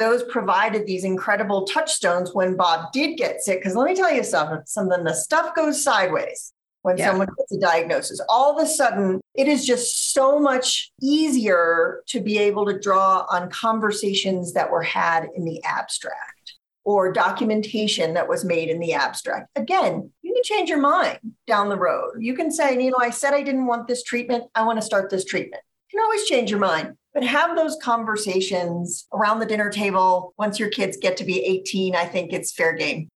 Those 0.00 0.24
provided 0.24 0.86
these 0.86 1.04
incredible 1.04 1.66
touchstones 1.66 2.34
when 2.34 2.56
Bob 2.56 2.90
did 2.92 3.16
get 3.16 3.42
sick. 3.42 3.60
Because 3.60 3.76
let 3.76 3.86
me 3.86 3.94
tell 3.94 4.12
you 4.12 4.24
something, 4.24 4.62
something 4.64 5.04
the 5.04 5.14
stuff 5.14 5.54
goes 5.54 5.84
sideways 5.84 6.52
when 6.82 6.96
yeah. 6.96 7.10
someone 7.10 7.28
gets 7.36 7.52
a 7.52 7.60
diagnosis. 7.60 8.20
All 8.28 8.56
of 8.56 8.64
a 8.64 8.66
sudden, 8.66 9.20
it 9.34 9.46
is 9.46 9.66
just 9.66 10.12
so 10.12 10.38
much 10.40 10.90
easier 11.02 12.02
to 12.08 12.20
be 12.20 12.38
able 12.38 12.64
to 12.66 12.78
draw 12.78 13.26
on 13.30 13.50
conversations 13.50 14.54
that 14.54 14.70
were 14.70 14.82
had 14.82 15.26
in 15.36 15.44
the 15.44 15.62
abstract 15.64 16.54
or 16.84 17.12
documentation 17.12 18.14
that 18.14 18.26
was 18.26 18.44
made 18.44 18.70
in 18.70 18.80
the 18.80 18.94
abstract. 18.94 19.48
Again, 19.54 20.10
you 20.22 20.32
can 20.32 20.42
change 20.42 20.70
your 20.70 20.80
mind 20.80 21.18
down 21.46 21.68
the 21.68 21.76
road. 21.76 22.12
You 22.18 22.34
can 22.34 22.50
say, 22.50 22.82
you 22.82 22.90
know, 22.90 22.98
I 23.00 23.10
said 23.10 23.34
I 23.34 23.42
didn't 23.42 23.66
want 23.66 23.86
this 23.86 24.02
treatment. 24.02 24.44
I 24.54 24.64
want 24.64 24.78
to 24.78 24.84
start 24.84 25.10
this 25.10 25.24
treatment. 25.26 25.62
You 25.92 25.98
can 25.98 26.04
always 26.04 26.24
change 26.24 26.50
your 26.50 26.60
mind, 26.60 26.96
but 27.14 27.24
have 27.24 27.56
those 27.56 27.76
conversations 27.82 29.06
around 29.12 29.40
the 29.40 29.46
dinner 29.46 29.70
table. 29.70 30.34
Once 30.38 30.58
your 30.58 30.70
kids 30.70 30.96
get 30.96 31.16
to 31.18 31.24
be 31.24 31.44
18, 31.44 31.94
I 31.94 32.04
think 32.04 32.32
it's 32.32 32.52
fair 32.52 32.72
game 32.72 33.08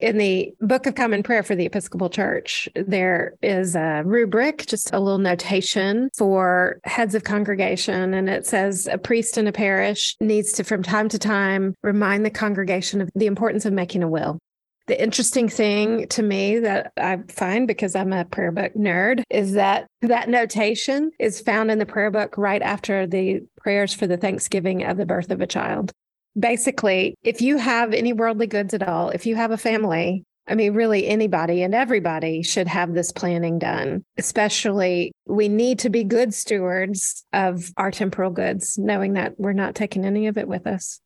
in 0.00 0.18
the 0.18 0.54
Book 0.60 0.86
of 0.86 0.94
Common 0.94 1.22
Prayer 1.22 1.42
for 1.42 1.54
the 1.54 1.64
Episcopal 1.64 2.10
Church, 2.10 2.68
there 2.74 3.34
is 3.42 3.74
a 3.74 4.02
rubric, 4.04 4.66
just 4.66 4.92
a 4.92 4.98
little 4.98 5.18
notation 5.18 6.10
for 6.14 6.78
heads 6.84 7.14
of 7.14 7.24
congregation. 7.24 8.12
And 8.12 8.28
it 8.28 8.46
says 8.46 8.86
a 8.90 8.98
priest 8.98 9.38
in 9.38 9.46
a 9.46 9.52
parish 9.52 10.16
needs 10.20 10.52
to, 10.54 10.64
from 10.64 10.82
time 10.82 11.08
to 11.08 11.18
time, 11.18 11.74
remind 11.82 12.26
the 12.26 12.30
congregation 12.30 13.00
of 13.00 13.10
the 13.14 13.26
importance 13.26 13.64
of 13.64 13.72
making 13.72 14.02
a 14.02 14.08
will. 14.08 14.38
The 14.86 15.02
interesting 15.02 15.48
thing 15.48 16.08
to 16.08 16.22
me 16.22 16.58
that 16.58 16.92
I 16.98 17.18
find 17.28 17.66
because 17.66 17.94
I'm 17.94 18.12
a 18.12 18.26
prayer 18.26 18.52
book 18.52 18.74
nerd 18.74 19.22
is 19.30 19.54
that 19.54 19.86
that 20.02 20.28
notation 20.28 21.10
is 21.18 21.40
found 21.40 21.70
in 21.70 21.78
the 21.78 21.86
prayer 21.86 22.10
book 22.10 22.36
right 22.36 22.60
after 22.60 23.06
the 23.06 23.40
prayers 23.56 23.94
for 23.94 24.06
the 24.06 24.18
thanksgiving 24.18 24.84
of 24.84 24.98
the 24.98 25.06
birth 25.06 25.30
of 25.30 25.40
a 25.40 25.46
child 25.46 25.92
basically, 26.38 27.16
if 27.22 27.40
you 27.40 27.58
have 27.58 27.92
any 27.92 28.12
worldly 28.12 28.46
goods 28.46 28.74
at 28.74 28.82
all, 28.82 29.10
if 29.10 29.26
you 29.26 29.36
have 29.36 29.50
a 29.50 29.56
family, 29.56 30.24
I 30.46 30.54
mean, 30.54 30.74
really 30.74 31.06
anybody 31.06 31.62
and 31.62 31.74
everybody 31.74 32.42
should 32.42 32.68
have 32.68 32.92
this 32.92 33.12
planning 33.12 33.58
done. 33.58 34.04
Especially, 34.18 35.12
we 35.26 35.48
need 35.48 35.78
to 35.80 35.90
be 35.90 36.04
good 36.04 36.34
stewards 36.34 37.24
of 37.32 37.70
our 37.76 37.90
temporal 37.90 38.30
goods, 38.30 38.76
knowing 38.76 39.14
that 39.14 39.34
we're 39.38 39.52
not 39.52 39.74
taking 39.74 40.04
any 40.04 40.26
of 40.26 40.36
it 40.36 40.46
with 40.46 40.66
us. 40.66 41.00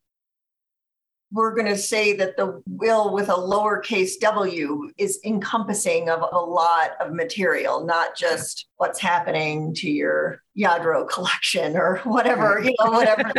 We're 1.30 1.54
going 1.54 1.66
to 1.66 1.76
say 1.76 2.14
that 2.14 2.36
the 2.36 2.62
will 2.66 3.12
with 3.12 3.28
a 3.28 3.34
lowercase 3.34 4.18
w 4.20 4.90
is 4.96 5.20
encompassing 5.24 6.08
of 6.08 6.24
a 6.32 6.38
lot 6.38 6.92
of 7.00 7.12
material, 7.12 7.84
not 7.84 8.16
just 8.16 8.66
what's 8.76 8.98
happening 8.98 9.74
to 9.74 9.90
your 9.90 10.42
Lladró 10.56 11.08
collection 11.10 11.76
or 11.76 11.98
whatever, 12.04 12.60
you 12.62 12.74
know, 12.82 12.92
whatever. 12.92 13.32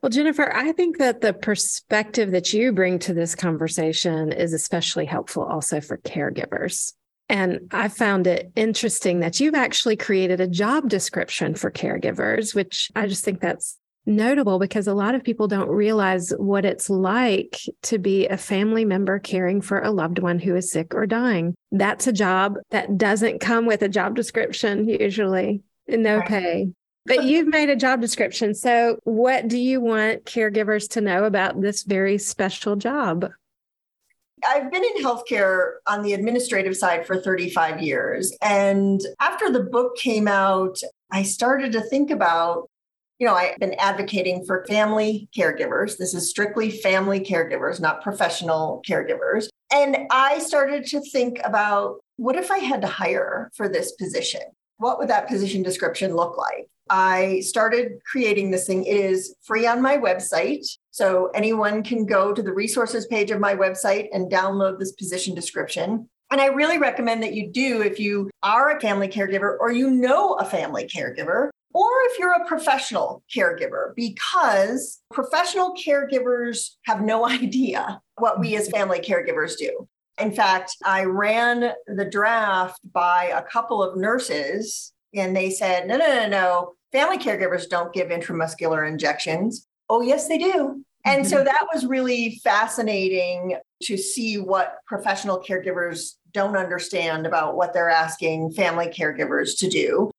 Well, 0.00 0.10
Jennifer, 0.10 0.54
I 0.54 0.70
think 0.72 0.98
that 0.98 1.22
the 1.22 1.32
perspective 1.32 2.30
that 2.30 2.52
you 2.52 2.70
bring 2.72 3.00
to 3.00 3.12
this 3.12 3.34
conversation 3.34 4.30
is 4.30 4.52
especially 4.52 5.06
helpful 5.06 5.42
also 5.42 5.80
for 5.80 5.98
caregivers. 5.98 6.92
And 7.28 7.68
I 7.72 7.88
found 7.88 8.26
it 8.26 8.52
interesting 8.54 9.20
that 9.20 9.40
you've 9.40 9.56
actually 9.56 9.96
created 9.96 10.40
a 10.40 10.46
job 10.46 10.88
description 10.88 11.54
for 11.54 11.70
caregivers, 11.70 12.54
which 12.54 12.90
I 12.94 13.06
just 13.06 13.24
think 13.24 13.40
that's 13.40 13.76
notable 14.08 14.58
because 14.58 14.88
a 14.88 14.94
lot 14.94 15.14
of 15.14 15.22
people 15.22 15.46
don't 15.46 15.68
realize 15.68 16.30
what 16.38 16.64
it's 16.64 16.90
like 16.90 17.60
to 17.82 17.98
be 17.98 18.26
a 18.26 18.36
family 18.36 18.84
member 18.84 19.18
caring 19.18 19.60
for 19.60 19.80
a 19.80 19.90
loved 19.90 20.18
one 20.18 20.38
who 20.38 20.56
is 20.56 20.72
sick 20.72 20.94
or 20.94 21.06
dying. 21.06 21.54
That's 21.70 22.06
a 22.06 22.12
job 22.12 22.56
that 22.70 22.98
doesn't 22.98 23.40
come 23.40 23.66
with 23.66 23.82
a 23.82 23.88
job 23.88 24.16
description 24.16 24.88
usually, 24.88 25.62
and 25.86 26.02
no 26.02 26.22
pay. 26.22 26.72
But 27.06 27.24
you've 27.24 27.48
made 27.48 27.70
a 27.70 27.76
job 27.76 28.00
description. 28.00 28.54
So, 28.54 28.98
what 29.04 29.48
do 29.48 29.56
you 29.56 29.80
want 29.80 30.24
caregivers 30.24 30.88
to 30.90 31.00
know 31.00 31.24
about 31.24 31.60
this 31.60 31.82
very 31.82 32.18
special 32.18 32.76
job? 32.76 33.30
I've 34.46 34.70
been 34.70 34.84
in 34.84 35.02
healthcare 35.02 35.74
on 35.86 36.02
the 36.02 36.12
administrative 36.12 36.76
side 36.76 37.06
for 37.06 37.20
35 37.20 37.82
years. 37.82 38.36
And 38.42 39.00
after 39.20 39.50
the 39.50 39.62
book 39.62 39.96
came 39.96 40.28
out, 40.28 40.78
I 41.10 41.22
started 41.22 41.72
to 41.72 41.80
think 41.80 42.10
about, 42.10 42.68
you 43.18 43.26
know, 43.26 43.34
I've 43.34 43.58
been 43.58 43.74
advocating 43.74 44.44
for 44.44 44.64
family 44.68 45.28
caregivers. 45.36 45.96
This 45.96 46.14
is 46.14 46.30
strictly 46.30 46.70
family 46.70 47.20
caregivers, 47.20 47.80
not 47.80 48.02
professional 48.02 48.82
caregivers. 48.88 49.48
And 49.72 49.98
I 50.10 50.38
started 50.38 50.86
to 50.86 51.00
think 51.00 51.40
about 51.44 51.96
what 52.16 52.36
if 52.36 52.50
I 52.50 52.58
had 52.58 52.80
to 52.82 52.86
hire 52.86 53.50
for 53.54 53.68
this 53.68 53.92
position? 53.92 54.42
What 54.78 54.98
would 54.98 55.08
that 55.08 55.28
position 55.28 55.62
description 55.62 56.14
look 56.14 56.38
like? 56.38 56.68
I 56.90 57.40
started 57.40 57.98
creating 58.10 58.50
this 58.50 58.66
thing. 58.66 58.84
It 58.84 58.96
is 58.96 59.34
free 59.42 59.66
on 59.66 59.82
my 59.82 59.98
website. 59.98 60.64
So 60.90 61.30
anyone 61.34 61.82
can 61.82 62.06
go 62.06 62.32
to 62.32 62.42
the 62.42 62.52
resources 62.52 63.06
page 63.06 63.30
of 63.30 63.40
my 63.40 63.54
website 63.54 64.08
and 64.12 64.30
download 64.30 64.78
this 64.78 64.92
position 64.92 65.34
description. 65.34 66.08
And 66.30 66.40
I 66.40 66.46
really 66.46 66.78
recommend 66.78 67.22
that 67.22 67.34
you 67.34 67.50
do 67.50 67.82
if 67.82 67.98
you 67.98 68.30
are 68.42 68.76
a 68.76 68.80
family 68.80 69.08
caregiver 69.08 69.56
or 69.58 69.72
you 69.72 69.90
know 69.90 70.34
a 70.34 70.44
family 70.44 70.86
caregiver, 70.86 71.48
or 71.78 71.88
if 72.10 72.18
you're 72.18 72.32
a 72.32 72.44
professional 72.44 73.22
caregiver, 73.32 73.94
because 73.94 75.00
professional 75.12 75.74
caregivers 75.74 76.70
have 76.86 77.02
no 77.02 77.28
idea 77.28 78.00
what 78.16 78.40
we 78.40 78.56
as 78.56 78.68
family 78.68 78.98
caregivers 78.98 79.56
do. 79.56 79.86
In 80.20 80.32
fact, 80.32 80.74
I 80.84 81.04
ran 81.04 81.72
the 81.86 82.04
draft 82.04 82.80
by 82.92 83.26
a 83.26 83.42
couple 83.42 83.80
of 83.80 83.96
nurses 83.96 84.92
and 85.14 85.36
they 85.36 85.50
said, 85.50 85.86
no, 85.86 85.96
no, 85.96 86.06
no, 86.06 86.28
no. 86.28 86.74
Family 86.90 87.16
caregivers 87.16 87.68
don't 87.68 87.94
give 87.94 88.08
intramuscular 88.08 88.88
injections. 88.88 89.68
Oh, 89.88 90.00
yes, 90.00 90.26
they 90.26 90.38
do. 90.38 90.84
And 91.04 91.22
mm-hmm. 91.22 91.30
so 91.30 91.44
that 91.44 91.66
was 91.72 91.86
really 91.86 92.40
fascinating 92.42 93.56
to 93.84 93.96
see 93.96 94.36
what 94.36 94.78
professional 94.88 95.40
caregivers 95.40 96.14
don't 96.32 96.56
understand 96.56 97.24
about 97.24 97.56
what 97.56 97.72
they're 97.72 97.88
asking 97.88 98.50
family 98.50 98.86
caregivers 98.86 99.56
to 99.58 99.68
do. 99.68 100.10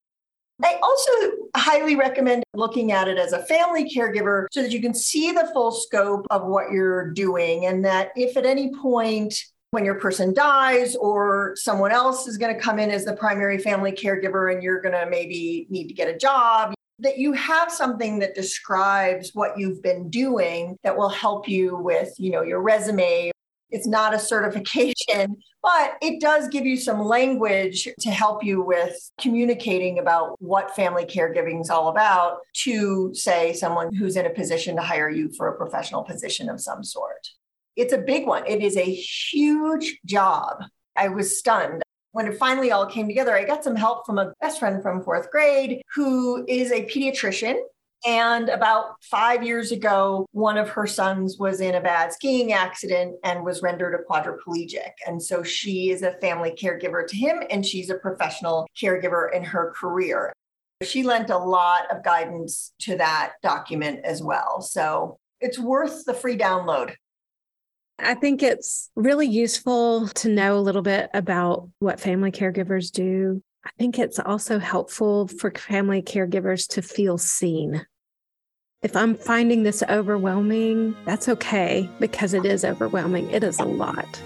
I 0.64 0.80
also 0.82 1.12
highly 1.56 1.96
recommend 1.96 2.44
looking 2.54 2.92
at 2.92 3.08
it 3.08 3.18
as 3.18 3.32
a 3.32 3.46
family 3.46 3.90
caregiver 3.90 4.48
so 4.52 4.62
that 4.62 4.72
you 4.72 4.82
can 4.82 4.94
see 4.94 5.32
the 5.32 5.50
full 5.54 5.72
scope 5.72 6.28
of 6.30 6.46
what 6.46 6.72
you're 6.72 7.12
doing. 7.12 7.66
And 7.66 7.84
that 7.86 8.12
if 8.16 8.36
at 8.36 8.46
any 8.46 8.74
point 8.76 9.34
when 9.72 9.86
your 9.86 9.96
person 9.96 10.34
dies 10.34 10.96
or 10.96 11.54
someone 11.56 11.92
else 11.92 12.28
is 12.28 12.38
going 12.38 12.54
to 12.54 12.60
come 12.60 12.80
in 12.80 12.90
as 12.90 13.06
the 13.06 13.16
primary 13.16 13.58
family 13.58 13.92
caregiver 13.92 14.54
and 14.54 14.64
you're 14.64 14.82
going 14.82 15.00
to 15.00 15.10
maybe 15.10 15.68
need 15.70 15.88
to 15.88 15.94
get 15.94 16.14
a 16.14 16.18
job 16.18 16.74
that 17.02 17.18
you 17.18 17.32
have 17.34 17.72
something 17.72 18.20
that 18.20 18.36
describes 18.36 19.32
what 19.34 19.58
you've 19.58 19.82
been 19.82 20.10
doing 20.10 20.78
that 20.84 20.98
will 20.98 21.10
help 21.10 21.48
you 21.48 21.78
with 21.78 22.14
you 22.18 22.32
know 22.32 22.42
your 22.42 22.62
resume 22.62 23.32
it's 23.72 23.88
not 23.88 24.14
a 24.14 24.20
certification 24.20 25.38
but 25.62 25.98
it 26.02 26.22
does 26.22 26.48
give 26.48 26.66
you 26.66 26.78
some 26.78 27.04
language 27.04 27.88
to 28.00 28.10
help 28.10 28.44
you 28.44 28.62
with 28.62 29.12
communicating 29.20 30.00
about 30.00 30.36
what 30.42 30.76
family 30.76 31.06
caregiving 31.06 31.62
is 31.62 31.70
all 31.70 31.90
about 31.90 32.40
to 32.54 33.14
say 33.14 33.54
someone 33.54 33.94
who's 33.94 34.16
in 34.16 34.26
a 34.26 34.30
position 34.30 34.76
to 34.76 34.82
hire 34.82 35.10
you 35.10 35.32
for 35.36 35.48
a 35.48 35.58
professional 35.58 36.04
position 36.04 36.50
of 36.50 36.62
some 36.62 36.84
sort 36.84 37.30
it's 37.80 37.94
a 37.94 37.98
big 37.98 38.28
one. 38.28 38.44
It 38.46 38.62
is 38.62 38.76
a 38.76 38.84
huge 38.84 40.00
job. 40.06 40.64
I 40.98 41.08
was 41.08 41.40
stunned. 41.40 41.82
When 42.12 42.28
it 42.28 42.38
finally 42.38 42.72
all 42.72 42.86
came 42.86 43.08
together, 43.08 43.34
I 43.34 43.46
got 43.46 43.64
some 43.64 43.76
help 43.76 44.06
from 44.06 44.20
a 44.20 44.34
best 44.42 44.60
friend 44.60 44.84
from 44.84 45.02
fourth 45.02 45.32
grade 45.32 45.82
who 45.96 46.46
is 46.48 46.74
a 46.74 46.84
pediatrician. 46.86 47.58
And 48.06 48.48
about 48.48 48.96
five 49.04 49.44
years 49.44 49.74
ago, 49.74 50.26
one 50.32 50.58
of 50.58 50.70
her 50.70 50.88
sons 50.88 51.38
was 51.38 51.60
in 51.60 51.76
a 51.76 51.82
bad 51.82 52.14
skiing 52.14 52.54
accident 52.54 53.16
and 53.24 53.44
was 53.44 53.62
rendered 53.62 53.94
a 53.94 54.04
quadriplegic. 54.10 54.92
And 55.06 55.22
so 55.22 55.44
she 55.44 55.90
is 55.90 56.02
a 56.02 56.14
family 56.22 56.52
caregiver 56.52 57.06
to 57.06 57.16
him, 57.16 57.44
and 57.50 57.66
she's 57.66 57.90
a 57.90 57.96
professional 57.96 58.68
caregiver 58.82 59.34
in 59.34 59.44
her 59.44 59.74
career. 59.76 60.32
She 60.82 61.04
lent 61.04 61.30
a 61.30 61.38
lot 61.38 61.92
of 61.92 62.04
guidance 62.06 62.72
to 62.82 62.96
that 62.98 63.34
document 63.44 64.06
as 64.06 64.24
well. 64.24 64.62
So 64.62 65.18
it's 65.42 65.60
worth 65.60 66.06
the 66.06 66.14
free 66.14 66.38
download. 66.38 66.94
I 68.02 68.14
think 68.14 68.42
it's 68.42 68.90
really 68.96 69.28
useful 69.28 70.08
to 70.08 70.30
know 70.30 70.58
a 70.58 70.62
little 70.62 70.82
bit 70.82 71.10
about 71.14 71.68
what 71.80 72.00
family 72.00 72.32
caregivers 72.32 72.92
do. 72.92 73.44
I 73.66 73.70
think 73.78 74.00
it's 74.00 74.20
also 74.20 74.60
helpful 74.60 75.28
for 75.28 75.52
family 75.52 76.02
caregivers 76.02 76.68
to 76.70 76.82
feel 76.82 77.18
seen. 77.18 77.86
If 78.82 78.96
I'm 78.96 79.16
finding 79.16 79.64
this 79.64 79.84
overwhelming, 79.90 80.96
that's 81.06 81.28
okay 81.28 81.90
because 82.00 82.34
it 82.34 82.46
is 82.46 82.64
overwhelming. 82.64 83.30
It 83.32 83.44
is 83.44 83.60
a 83.60 83.66
lot. 83.66 84.22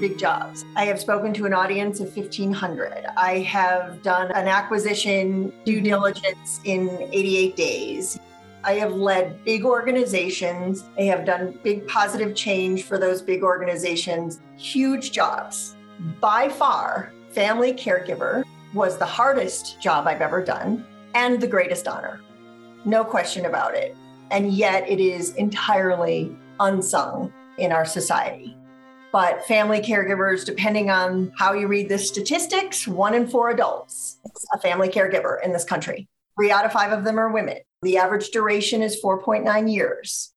Big 0.00 0.18
jobs. 0.18 0.64
I 0.76 0.86
have 0.86 0.98
spoken 0.98 1.32
to 1.34 1.46
an 1.46 1.52
audience 1.52 2.00
of 2.00 2.14
1,500. 2.16 3.04
I 3.16 3.38
have 3.40 4.02
done 4.02 4.32
an 4.32 4.48
acquisition 4.48 5.52
due 5.64 5.80
diligence 5.80 6.60
in 6.64 6.88
88 7.12 7.56
days. 7.56 8.18
I 8.64 8.72
have 8.74 8.92
led 8.92 9.44
big 9.44 9.64
organizations. 9.64 10.84
I 10.98 11.02
have 11.02 11.24
done 11.24 11.58
big 11.62 11.86
positive 11.86 12.34
change 12.34 12.84
for 12.84 12.98
those 12.98 13.22
big 13.22 13.42
organizations, 13.42 14.40
huge 14.56 15.12
jobs. 15.12 15.76
By 16.20 16.48
far, 16.48 17.12
family 17.30 17.72
caregiver 17.72 18.44
was 18.74 18.98
the 18.98 19.06
hardest 19.06 19.80
job 19.80 20.06
I've 20.06 20.20
ever 20.20 20.44
done 20.44 20.84
and 21.14 21.40
the 21.40 21.46
greatest 21.46 21.88
honor. 21.88 22.20
No 22.84 23.04
question 23.04 23.46
about 23.46 23.74
it. 23.74 23.96
And 24.30 24.52
yet 24.52 24.88
it 24.88 25.00
is 25.00 25.34
entirely 25.34 26.36
unsung 26.60 27.32
in 27.58 27.72
our 27.72 27.84
society. 27.84 28.56
But 29.12 29.44
family 29.46 29.80
caregivers, 29.80 30.44
depending 30.44 30.90
on 30.90 31.32
how 31.36 31.52
you 31.52 31.66
read 31.66 31.88
the 31.88 31.98
statistics, 31.98 32.86
one 32.86 33.14
in 33.14 33.26
four 33.26 33.50
adults, 33.50 34.18
a 34.52 34.58
family 34.58 34.88
caregiver 34.88 35.42
in 35.42 35.52
this 35.52 35.64
country. 35.64 36.08
Three 36.36 36.50
out 36.50 36.64
of 36.64 36.72
five 36.72 36.92
of 36.92 37.04
them 37.04 37.18
are 37.18 37.32
women. 37.32 37.58
The 37.82 37.98
average 37.98 38.30
duration 38.30 38.82
is 38.82 39.02
4.9 39.02 39.72
years. 39.72 40.32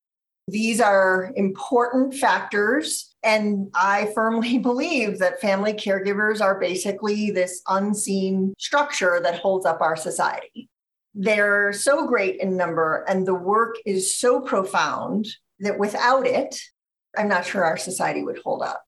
These 0.47 0.81
are 0.81 1.31
important 1.35 2.15
factors. 2.15 3.15
And 3.23 3.69
I 3.73 4.11
firmly 4.13 4.57
believe 4.59 5.19
that 5.19 5.39
family 5.39 5.73
caregivers 5.73 6.41
are 6.41 6.59
basically 6.59 7.31
this 7.31 7.61
unseen 7.67 8.53
structure 8.57 9.19
that 9.23 9.39
holds 9.39 9.65
up 9.65 9.81
our 9.81 9.95
society. 9.95 10.69
They're 11.15 11.73
so 11.73 12.07
great 12.07 12.39
in 12.39 12.57
number, 12.57 13.05
and 13.07 13.25
the 13.25 13.35
work 13.35 13.75
is 13.85 14.17
so 14.17 14.41
profound 14.41 15.27
that 15.59 15.77
without 15.77 16.25
it, 16.25 16.59
I'm 17.17 17.27
not 17.27 17.45
sure 17.45 17.63
our 17.63 17.77
society 17.77 18.23
would 18.23 18.39
hold 18.43 18.63
up. 18.63 18.83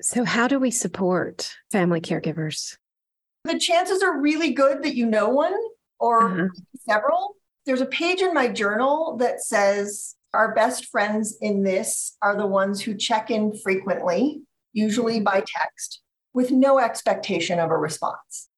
So, 0.00 0.24
how 0.24 0.46
do 0.46 0.58
we 0.58 0.70
support 0.70 1.52
family 1.72 2.00
caregivers? 2.00 2.76
The 3.44 3.58
chances 3.58 4.02
are 4.02 4.20
really 4.20 4.52
good 4.52 4.82
that 4.82 4.94
you 4.94 5.06
know 5.06 5.28
one 5.28 5.54
or 5.98 6.22
uh-huh. 6.24 6.48
several. 6.88 7.36
There's 7.64 7.80
a 7.80 7.86
page 7.86 8.20
in 8.20 8.34
my 8.34 8.48
journal 8.48 9.16
that 9.18 9.42
says 9.42 10.14
our 10.34 10.54
best 10.54 10.86
friends 10.86 11.36
in 11.40 11.62
this 11.62 12.16
are 12.20 12.36
the 12.36 12.46
ones 12.46 12.82
who 12.82 12.94
check 12.94 13.30
in 13.30 13.56
frequently, 13.56 14.42
usually 14.72 15.20
by 15.20 15.42
text, 15.46 16.02
with 16.34 16.50
no 16.50 16.78
expectation 16.78 17.58
of 17.58 17.70
a 17.70 17.76
response. 17.76 18.48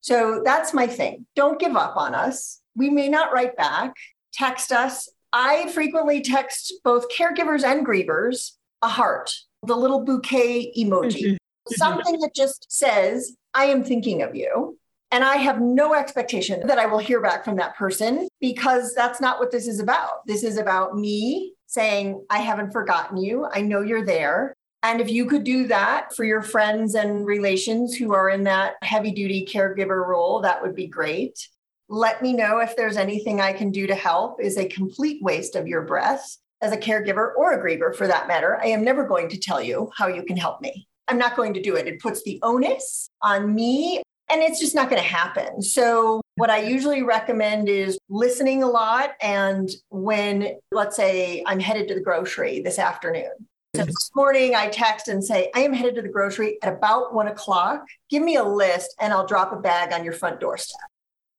So 0.00 0.42
that's 0.44 0.72
my 0.72 0.86
thing. 0.86 1.26
Don't 1.34 1.58
give 1.58 1.74
up 1.74 1.96
on 1.96 2.14
us. 2.14 2.60
We 2.76 2.90
may 2.90 3.08
not 3.08 3.32
write 3.32 3.56
back. 3.56 3.94
Text 4.32 4.70
us 4.70 5.08
I 5.38 5.68
frequently 5.68 6.22
text 6.22 6.72
both 6.82 7.10
caregivers 7.10 7.62
and 7.62 7.86
grievers 7.86 8.52
a 8.80 8.88
heart, 8.88 9.30
the 9.66 9.76
little 9.76 10.02
bouquet 10.02 10.72
emoji, 10.78 11.32
mm-hmm. 11.32 11.74
something 11.74 12.18
that 12.20 12.34
just 12.34 12.66
says, 12.70 13.36
I 13.52 13.66
am 13.66 13.84
thinking 13.84 14.22
of 14.22 14.34
you. 14.34 14.78
And 15.12 15.22
I 15.22 15.36
have 15.36 15.60
no 15.60 15.94
expectation 15.94 16.66
that 16.66 16.78
I 16.78 16.86
will 16.86 17.00
hear 17.00 17.20
back 17.20 17.44
from 17.44 17.56
that 17.56 17.76
person 17.76 18.28
because 18.40 18.94
that's 18.94 19.20
not 19.20 19.38
what 19.38 19.50
this 19.50 19.68
is 19.68 19.78
about. 19.78 20.26
This 20.26 20.42
is 20.42 20.56
about 20.56 20.96
me 20.96 21.52
saying, 21.66 22.24
I 22.30 22.38
haven't 22.38 22.72
forgotten 22.72 23.18
you. 23.18 23.46
I 23.52 23.60
know 23.60 23.82
you're 23.82 24.06
there. 24.06 24.54
And 24.82 25.02
if 25.02 25.10
you 25.10 25.26
could 25.26 25.44
do 25.44 25.66
that 25.66 26.14
for 26.16 26.24
your 26.24 26.40
friends 26.40 26.94
and 26.94 27.26
relations 27.26 27.94
who 27.94 28.14
are 28.14 28.30
in 28.30 28.44
that 28.44 28.76
heavy 28.80 29.10
duty 29.10 29.46
caregiver 29.46 30.06
role, 30.06 30.40
that 30.40 30.62
would 30.62 30.74
be 30.74 30.86
great. 30.86 31.46
Let 31.88 32.20
me 32.20 32.32
know 32.32 32.58
if 32.58 32.76
there's 32.76 32.96
anything 32.96 33.40
I 33.40 33.52
can 33.52 33.70
do 33.70 33.86
to 33.86 33.94
help 33.94 34.40
is 34.40 34.58
a 34.58 34.66
complete 34.68 35.22
waste 35.22 35.54
of 35.54 35.68
your 35.68 35.82
breath 35.82 36.36
as 36.60 36.72
a 36.72 36.76
caregiver 36.76 37.32
or 37.36 37.52
a 37.52 37.62
griever 37.62 37.94
for 37.94 38.08
that 38.08 38.26
matter. 38.26 38.58
I 38.60 38.66
am 38.66 38.82
never 38.82 39.04
going 39.04 39.28
to 39.28 39.38
tell 39.38 39.62
you 39.62 39.90
how 39.96 40.08
you 40.08 40.24
can 40.24 40.36
help 40.36 40.60
me. 40.60 40.88
I'm 41.06 41.18
not 41.18 41.36
going 41.36 41.54
to 41.54 41.62
do 41.62 41.76
it. 41.76 41.86
It 41.86 42.00
puts 42.00 42.24
the 42.24 42.40
onus 42.42 43.08
on 43.22 43.54
me 43.54 44.02
and 44.28 44.42
it's 44.42 44.58
just 44.58 44.74
not 44.74 44.90
going 44.90 45.00
to 45.00 45.08
happen. 45.08 45.62
So, 45.62 46.20
what 46.34 46.50
I 46.50 46.62
usually 46.62 47.02
recommend 47.02 47.68
is 47.68 47.98
listening 48.10 48.62
a 48.62 48.68
lot. 48.68 49.12
And 49.22 49.70
when, 49.88 50.56
let's 50.72 50.96
say, 50.96 51.42
I'm 51.46 51.60
headed 51.60 51.88
to 51.88 51.94
the 51.94 52.02
grocery 52.02 52.60
this 52.60 52.78
afternoon. 52.78 53.30
So 53.74 53.82
mm-hmm. 53.82 53.86
this 53.86 54.10
morning 54.14 54.54
I 54.54 54.68
text 54.68 55.08
and 55.08 55.24
say, 55.24 55.50
I 55.54 55.60
am 55.60 55.72
headed 55.72 55.94
to 55.94 56.02
the 56.02 56.08
grocery 56.08 56.58
at 56.62 56.72
about 56.72 57.14
one 57.14 57.28
o'clock. 57.28 57.84
Give 58.10 58.22
me 58.22 58.36
a 58.36 58.44
list 58.44 58.94
and 59.00 59.12
I'll 59.12 59.26
drop 59.26 59.52
a 59.52 59.56
bag 59.56 59.92
on 59.92 60.04
your 60.04 60.12
front 60.12 60.40
doorstep. 60.40 60.80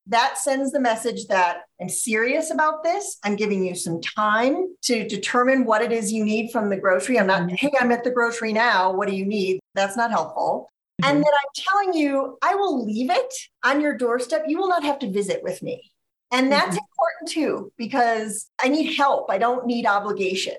That 0.10 0.38
sends 0.38 0.72
the 0.72 0.80
message 0.80 1.28
that 1.28 1.63
I'm 1.82 1.89
serious 1.89 2.50
about 2.50 2.82
this. 2.84 3.17
I'm 3.26 3.36
giving 3.36 3.65
you 3.65 3.76
some 3.76 4.00
time 4.02 4.74
to 4.84 5.08
determine 5.08 5.65
what 5.65 5.82
it 5.82 5.91
is 5.91 6.13
you 6.13 6.24
need 6.24 6.52
from 6.52 6.70
the 6.70 6.78
grocery. 6.78 7.20
I'm 7.20 7.28
not, 7.28 7.41
mm-hmm. 7.41 7.56
hey, 7.56 7.72
I'm 7.80 7.91
at 7.91 8.06
the 8.06 8.12
grocery 8.12 8.54
now. 8.54 8.93
What 8.93 9.10
do 9.10 9.15
you 9.15 9.26
need? 9.26 9.60
That's 9.76 9.98
not 9.98 10.12
helpful. 10.12 10.72
Mm-hmm. 11.02 11.10
And 11.10 11.17
then 11.24 11.32
I'm 11.34 11.63
telling 11.63 11.93
you, 11.93 12.38
I 12.41 12.56
will 12.56 12.86
leave 12.86 13.12
it 13.12 13.34
on 13.65 13.82
your 13.82 13.98
doorstep. 13.98 14.46
You 14.48 14.58
will 14.58 14.70
not 14.70 14.84
have 14.84 15.00
to 15.00 15.12
visit 15.12 15.43
with 15.43 15.62
me. 15.62 15.91
And 16.32 16.52
that's 16.52 16.78
mm-hmm. 16.78 16.86
important 17.24 17.30
too, 17.30 17.74
because 17.78 18.50
I 18.63 18.70
need 18.70 18.96
help. 18.96 19.30
I 19.30 19.38
don't 19.38 19.65
need 19.65 19.86
obligation. 19.86 20.56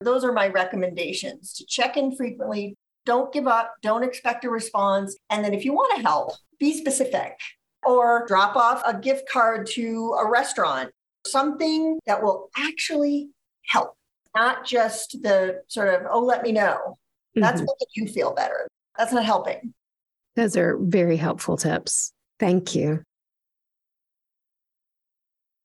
Those 0.00 0.22
are 0.24 0.32
my 0.32 0.48
recommendations 0.48 1.54
to 1.54 1.66
check 1.66 1.96
in 1.96 2.14
frequently. 2.14 2.76
Don't 3.04 3.32
give 3.32 3.48
up. 3.48 3.74
Don't 3.82 4.04
expect 4.04 4.44
a 4.44 4.50
response. 4.50 5.16
And 5.28 5.44
then 5.44 5.54
if 5.54 5.64
you 5.64 5.72
want 5.72 5.96
to 5.96 6.02
help, 6.02 6.32
be 6.60 6.76
specific 6.78 7.36
or 7.86 8.24
drop 8.26 8.56
off 8.56 8.82
a 8.86 8.98
gift 8.98 9.28
card 9.28 9.66
to 9.72 10.16
a 10.18 10.28
restaurant, 10.28 10.90
something 11.26 11.98
that 12.06 12.22
will 12.22 12.50
actually 12.56 13.28
help, 13.66 13.94
not 14.34 14.64
just 14.66 15.22
the 15.22 15.62
sort 15.68 15.88
of, 15.88 16.02
oh, 16.10 16.20
let 16.20 16.42
me 16.42 16.52
know. 16.52 16.98
That's 17.34 17.60
mm-hmm. 17.60 17.66
making 17.66 18.06
you 18.06 18.06
feel 18.06 18.32
better. 18.34 18.68
That's 18.96 19.12
not 19.12 19.24
helping. 19.24 19.74
Those 20.36 20.56
are 20.56 20.78
very 20.80 21.16
helpful 21.16 21.56
tips. 21.56 22.12
Thank 22.38 22.74
you. 22.74 23.02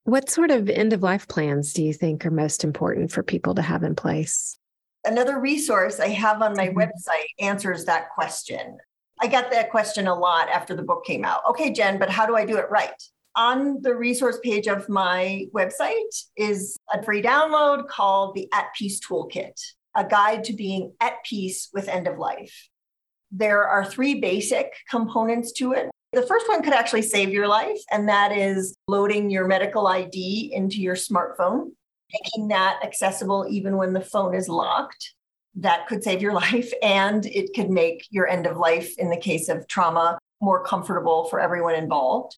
What 0.03 0.29
sort 0.29 0.49
of 0.49 0.69
end 0.69 0.93
of 0.93 1.03
life 1.03 1.27
plans 1.27 1.73
do 1.73 1.84
you 1.84 1.93
think 1.93 2.25
are 2.25 2.32
most 2.32 2.63
important 2.63 3.12
for 3.12 3.21
people 3.21 3.53
to 3.55 3.62
have 3.62 3.84
in 3.84 3.95
place? 3.95 4.58
Another 5.05 5.39
resource 5.39 5.99
I 5.99 6.08
have 6.10 6.41
on 6.41 6.55
my 6.55 6.69
mm-hmm. 6.69 6.79
website 6.79 7.27
answers 7.39 7.86
that 7.86 8.10
question. 8.10 8.77
I 9.21 9.27
got 9.27 9.51
that 9.51 9.69
question 9.69 10.08
a 10.08 10.15
lot 10.15 10.49
after 10.49 10.75
the 10.75 10.84
book 10.84 11.05
came 11.05 11.25
out. 11.25 11.41
Okay, 11.49 11.71
Jen, 11.73 11.99
but 11.99 12.10
how 12.10 12.25
do 12.25 12.36
I 12.36 12.45
do 12.45 12.58
it 12.58 12.69
right? 12.69 12.93
On 13.36 13.82
the 13.82 13.95
resource 13.95 14.39
page 14.43 14.67
of 14.67 14.88
my 14.88 15.45
website 15.53 16.23
is 16.38 16.77
a 16.93 17.03
free 17.03 17.21
download 17.21 17.88
called 17.88 18.34
the 18.34 18.47
At 18.53 18.67
Peace 18.77 18.99
Toolkit, 18.99 19.60
a 19.95 20.05
guide 20.05 20.45
to 20.45 20.53
being 20.53 20.93
at 21.01 21.23
peace 21.25 21.69
with 21.73 21.89
end 21.89 22.08
of 22.08 22.17
life. 22.17 22.69
There 23.32 23.67
are 23.67 23.86
three 23.86 24.19
basic 24.19 24.73
components 24.89 25.51
to 25.53 25.73
it. 25.73 25.89
The 26.13 26.23
first 26.23 26.47
one 26.47 26.63
could 26.63 26.73
actually 26.73 27.03
save 27.03 27.29
your 27.29 27.47
life, 27.47 27.79
and 27.91 28.10
that 28.10 28.32
is 28.32 28.75
loading 28.88 29.29
your 29.29 29.47
medical 29.47 29.86
ID 29.86 30.51
into 30.53 30.77
your 30.82 30.95
smartphone, 30.95 31.71
making 32.12 32.47
that 32.47 32.79
accessible 32.84 33.45
even 33.49 33.77
when 33.77 33.93
the 33.93 34.01
phone 34.01 34.34
is 34.34 34.49
locked. 34.49 35.13
That 35.56 35.88
could 35.88 36.04
save 36.04 36.22
your 36.22 36.34
life, 36.46 36.72
and 36.82 37.26
it 37.26 37.54
could 37.56 37.70
make 37.70 38.08
your 38.10 38.28
end 38.28 38.46
of 38.46 38.58
life, 38.58 38.98
in 38.98 39.10
the 39.10 39.18
case 39.18 39.50
of 39.50 39.68
trauma, 39.68 40.18
more 40.42 40.64
comfortable 40.64 41.26
for 41.26 41.40
everyone 41.40 41.76
involved. 41.76 42.38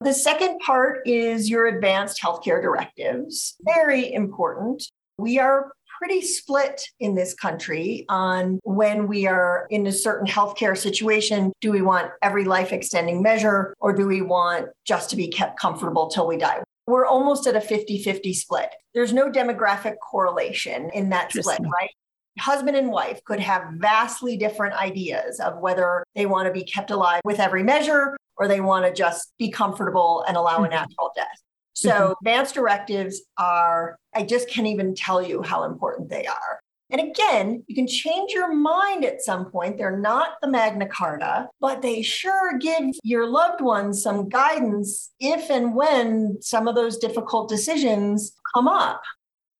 The 0.00 0.14
second 0.14 0.58
part 0.58 1.06
is 1.06 1.48
your 1.48 1.66
advanced 1.66 2.20
healthcare 2.20 2.60
directives. 2.60 3.56
Very 3.62 4.12
important. 4.12 4.82
We 5.16 5.38
are 5.38 5.70
pretty 6.02 6.22
split 6.22 6.82
in 6.98 7.14
this 7.14 7.32
country 7.32 8.04
on 8.08 8.58
when 8.64 9.06
we 9.06 9.28
are 9.28 9.68
in 9.70 9.86
a 9.86 9.92
certain 9.92 10.26
healthcare 10.26 10.76
situation. 10.76 11.52
Do 11.60 11.70
we 11.70 11.82
want 11.82 12.10
every 12.22 12.44
life 12.44 12.72
extending 12.72 13.22
measure 13.22 13.74
or 13.78 13.92
do 13.92 14.08
we 14.08 14.20
want 14.20 14.66
just 14.84 15.10
to 15.10 15.16
be 15.16 15.28
kept 15.28 15.60
comfortable 15.60 16.08
till 16.08 16.26
we 16.26 16.36
die? 16.36 16.64
We're 16.88 17.06
almost 17.06 17.46
at 17.46 17.54
a 17.54 17.60
50 17.60 18.02
50 18.02 18.34
split. 18.34 18.74
There's 18.94 19.12
no 19.12 19.30
demographic 19.30 19.94
correlation 20.02 20.90
in 20.92 21.10
that 21.10 21.30
split, 21.30 21.60
right? 21.60 21.90
Husband 22.38 22.76
and 22.76 22.90
wife 22.90 23.22
could 23.24 23.40
have 23.40 23.74
vastly 23.76 24.36
different 24.36 24.74
ideas 24.74 25.38
of 25.38 25.58
whether 25.58 26.04
they 26.14 26.26
want 26.26 26.46
to 26.46 26.52
be 26.52 26.64
kept 26.64 26.90
alive 26.90 27.20
with 27.24 27.40
every 27.40 27.62
measure 27.62 28.16
or 28.36 28.48
they 28.48 28.60
want 28.60 28.86
to 28.86 28.92
just 28.92 29.32
be 29.38 29.50
comfortable 29.50 30.24
and 30.26 30.36
allow 30.36 30.58
a 30.58 30.60
mm-hmm. 30.62 30.70
natural 30.70 31.10
death. 31.14 31.26
So, 31.74 31.90
mm-hmm. 31.90 32.12
advanced 32.20 32.54
directives 32.54 33.22
are, 33.38 33.96
I 34.14 34.22
just 34.24 34.48
can't 34.48 34.66
even 34.66 34.94
tell 34.94 35.22
you 35.22 35.42
how 35.42 35.64
important 35.64 36.10
they 36.10 36.26
are. 36.26 36.60
And 36.92 37.00
again, 37.00 37.64
you 37.66 37.74
can 37.74 37.86
change 37.86 38.32
your 38.32 38.54
mind 38.54 39.06
at 39.06 39.22
some 39.22 39.46
point. 39.46 39.78
They're 39.78 39.96
not 39.96 40.32
the 40.42 40.48
Magna 40.48 40.86
Carta, 40.86 41.48
but 41.58 41.80
they 41.80 42.02
sure 42.02 42.58
give 42.58 42.84
your 43.02 43.26
loved 43.26 43.62
ones 43.62 44.02
some 44.02 44.28
guidance 44.28 45.10
if 45.18 45.50
and 45.50 45.74
when 45.74 46.36
some 46.42 46.68
of 46.68 46.74
those 46.74 46.98
difficult 46.98 47.48
decisions 47.48 48.32
come 48.54 48.68
up. 48.68 49.00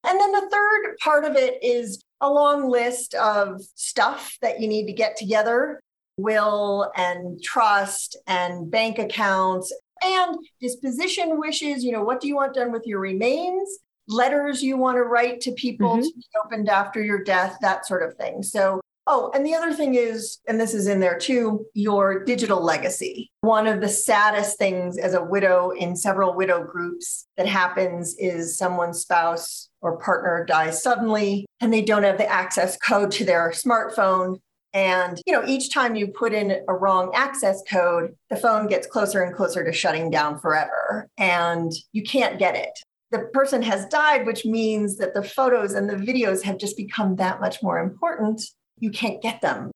And 0.05 0.21
then 0.21 0.33
the 0.33 0.49
third 0.51 0.97
part 1.03 1.25
of 1.25 1.35
it 1.35 1.63
is 1.63 2.03
a 2.23 2.31
long 2.31 2.71
list 2.71 3.15
of 3.15 3.61
stuff 3.75 4.39
that 4.41 4.61
you 4.61 4.69
need 4.69 4.87
to 4.87 4.93
get 4.93 5.17
together 5.17 5.83
will 6.17 6.91
and 6.97 7.43
trust 7.43 8.17
and 8.27 8.71
bank 8.71 8.99
accounts 8.99 9.75
and 10.05 10.37
disposition 10.61 11.39
wishes. 11.39 11.85
You 11.85 11.93
know, 11.93 12.05
what 12.05 12.21
do 12.21 12.29
you 12.29 12.37
want 12.37 12.55
done 12.55 12.73
with 12.73 12.87
your 12.87 13.01
remains? 13.01 13.79
Letters 14.09 14.63
you 14.63 14.77
want 14.77 14.97
to 14.97 15.03
write 15.03 15.41
to 15.43 15.53
people 15.53 15.97
mm-hmm. 15.97 16.03
to 16.03 16.13
be 16.15 16.25
opened 16.45 16.69
after 16.69 17.03
your 17.03 17.23
death, 17.23 17.57
that 17.61 17.87
sort 17.87 18.03
of 18.03 18.17
thing. 18.17 18.43
So, 18.43 18.81
oh, 19.07 19.31
and 19.35 19.45
the 19.45 19.55
other 19.55 19.73
thing 19.73 19.95
is, 19.95 20.39
and 20.47 20.61
this 20.61 20.75
is 20.75 20.87
in 20.87 21.01
there 21.01 21.19
too, 21.19 21.67
your 21.75 22.25
digital 22.25 22.63
legacy. 22.63 23.31
One 23.41 23.67
of 23.67 23.81
the 23.81 23.89
saddest 23.89 24.59
things 24.59 24.99
as 24.99 25.15
a 25.15 25.25
widow 25.25 25.71
in 25.71 25.97
several 25.97 26.35
widow 26.35 26.65
groups 26.65 27.27
that 27.37 27.47
happens 27.47 28.15
is 28.19 28.57
someone's 28.57 29.01
spouse 29.01 29.69
or 29.83 29.99
partner 29.99 30.45
dies 30.47 30.83
suddenly 30.83 31.45
and 31.61 31.73
they 31.73 31.83
don't 31.83 32.05
have 32.05 32.19
the 32.19 32.31
access 32.31 32.77
code 32.79 33.11
to 33.13 33.25
their 33.25 33.51
smartphone 33.51 34.39
and, 34.75 35.21
you 35.27 35.33
know, 35.35 35.45
each 35.47 35.73
time 35.73 35.95
you 35.95 36.09
put 36.09 36.33
in 36.33 36.63
a 36.67 36.75
wrong 36.75 37.11
access 37.15 37.63
code, 37.69 38.17
the 38.31 38.37
phone 38.37 38.67
gets 38.67 38.87
closer 38.87 39.23
and 39.23 39.35
closer 39.37 39.63
to 39.65 39.73
shutting 39.73 40.11
down 40.11 40.39
forever 40.39 41.09
and 41.19 41.73
you 41.93 42.03
can't 42.03 42.39
get 42.39 42.57
it. 42.57 42.79
The 43.11 43.29
person 43.35 43.61
has 43.63 43.87
died, 43.87 44.25
which 44.25 44.47
means 44.47 44.97
that 44.97 45.13
the 45.13 45.23
photos 45.23 45.75
and 45.75 45.89
the 45.89 45.97
videos 45.97 46.43
have 46.45 46.57
just 46.57 46.79
become 46.79 47.17
that 47.17 47.41
much 47.41 47.63
more 47.63 47.79
important. 47.79 48.43
You 48.79 48.91
can't 48.91 49.21
get 49.21 49.43
them. 49.43 49.71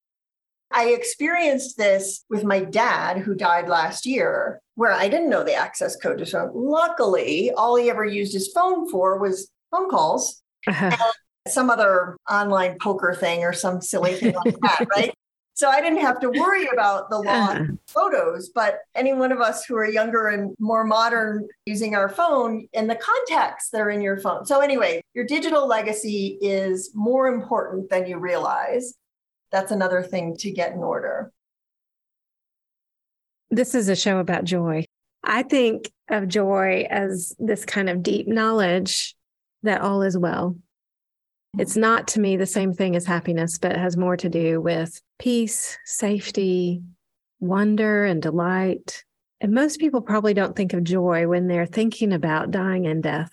I 0.72 0.88
experienced 0.88 1.76
this 1.76 2.24
with 2.30 2.44
my 2.44 2.60
dad, 2.60 3.18
who 3.18 3.34
died 3.34 3.68
last 3.68 4.04
year, 4.04 4.60
where 4.74 4.92
I 4.92 5.08
didn't 5.08 5.30
know 5.30 5.44
the 5.44 5.54
access 5.54 5.96
code 5.96 6.18
to 6.18 6.24
his 6.24 6.32
phone. 6.32 6.50
Luckily, 6.54 7.50
all 7.52 7.76
he 7.76 7.90
ever 7.90 8.04
used 8.04 8.32
his 8.32 8.50
phone 8.52 8.90
for 8.90 9.18
was 9.18 9.50
phone 9.76 9.90
calls. 9.90 10.42
Uh-huh 10.66 10.96
some 11.48 11.70
other 11.70 12.16
online 12.30 12.76
poker 12.80 13.14
thing 13.14 13.44
or 13.44 13.52
some 13.52 13.80
silly 13.80 14.14
thing 14.14 14.34
like 14.34 14.56
that, 14.62 14.86
right? 14.94 15.14
So 15.54 15.70
I 15.70 15.80
didn't 15.80 16.00
have 16.00 16.20
to 16.20 16.28
worry 16.28 16.66
about 16.70 17.08
the 17.08 17.18
lost 17.18 17.56
uh-huh. 17.56 17.72
photos, 17.88 18.50
but 18.50 18.80
any 18.94 19.14
one 19.14 19.32
of 19.32 19.40
us 19.40 19.64
who 19.64 19.74
are 19.76 19.88
younger 19.88 20.28
and 20.28 20.54
more 20.58 20.84
modern 20.84 21.48
using 21.64 21.94
our 21.94 22.10
phone 22.10 22.68
and 22.74 22.90
the 22.90 22.96
contacts 22.96 23.70
that 23.70 23.80
are 23.80 23.88
in 23.88 24.02
your 24.02 24.18
phone. 24.18 24.44
So 24.44 24.60
anyway, 24.60 25.00
your 25.14 25.24
digital 25.24 25.66
legacy 25.66 26.36
is 26.42 26.90
more 26.94 27.28
important 27.28 27.88
than 27.88 28.06
you 28.06 28.18
realize. 28.18 28.94
That's 29.50 29.72
another 29.72 30.02
thing 30.02 30.36
to 30.40 30.50
get 30.50 30.72
in 30.72 30.80
order. 30.80 31.32
This 33.50 33.74
is 33.74 33.88
a 33.88 33.96
show 33.96 34.18
about 34.18 34.44
joy. 34.44 34.84
I 35.24 35.42
think 35.42 35.90
of 36.10 36.28
joy 36.28 36.86
as 36.90 37.34
this 37.38 37.64
kind 37.64 37.88
of 37.88 38.02
deep 38.02 38.28
knowledge 38.28 39.16
that 39.62 39.80
all 39.80 40.02
is 40.02 40.16
well 40.16 40.56
it's 41.58 41.76
mm. 41.76 41.80
not 41.80 42.08
to 42.08 42.20
me 42.20 42.36
the 42.36 42.46
same 42.46 42.72
thing 42.72 42.96
as 42.96 43.06
happiness, 43.06 43.58
but 43.58 43.72
it 43.72 43.78
has 43.78 43.96
more 43.96 44.16
to 44.16 44.28
do 44.28 44.60
with 44.60 45.00
peace, 45.18 45.78
safety, 45.84 46.82
wonder, 47.40 48.04
and 48.04 48.20
delight. 48.20 49.04
And 49.40 49.52
most 49.52 49.80
people 49.80 50.00
probably 50.00 50.34
don't 50.34 50.56
think 50.56 50.72
of 50.72 50.84
joy 50.84 51.28
when 51.28 51.46
they're 51.46 51.66
thinking 51.66 52.12
about 52.12 52.50
dying 52.50 52.86
and 52.86 53.02
death 53.02 53.30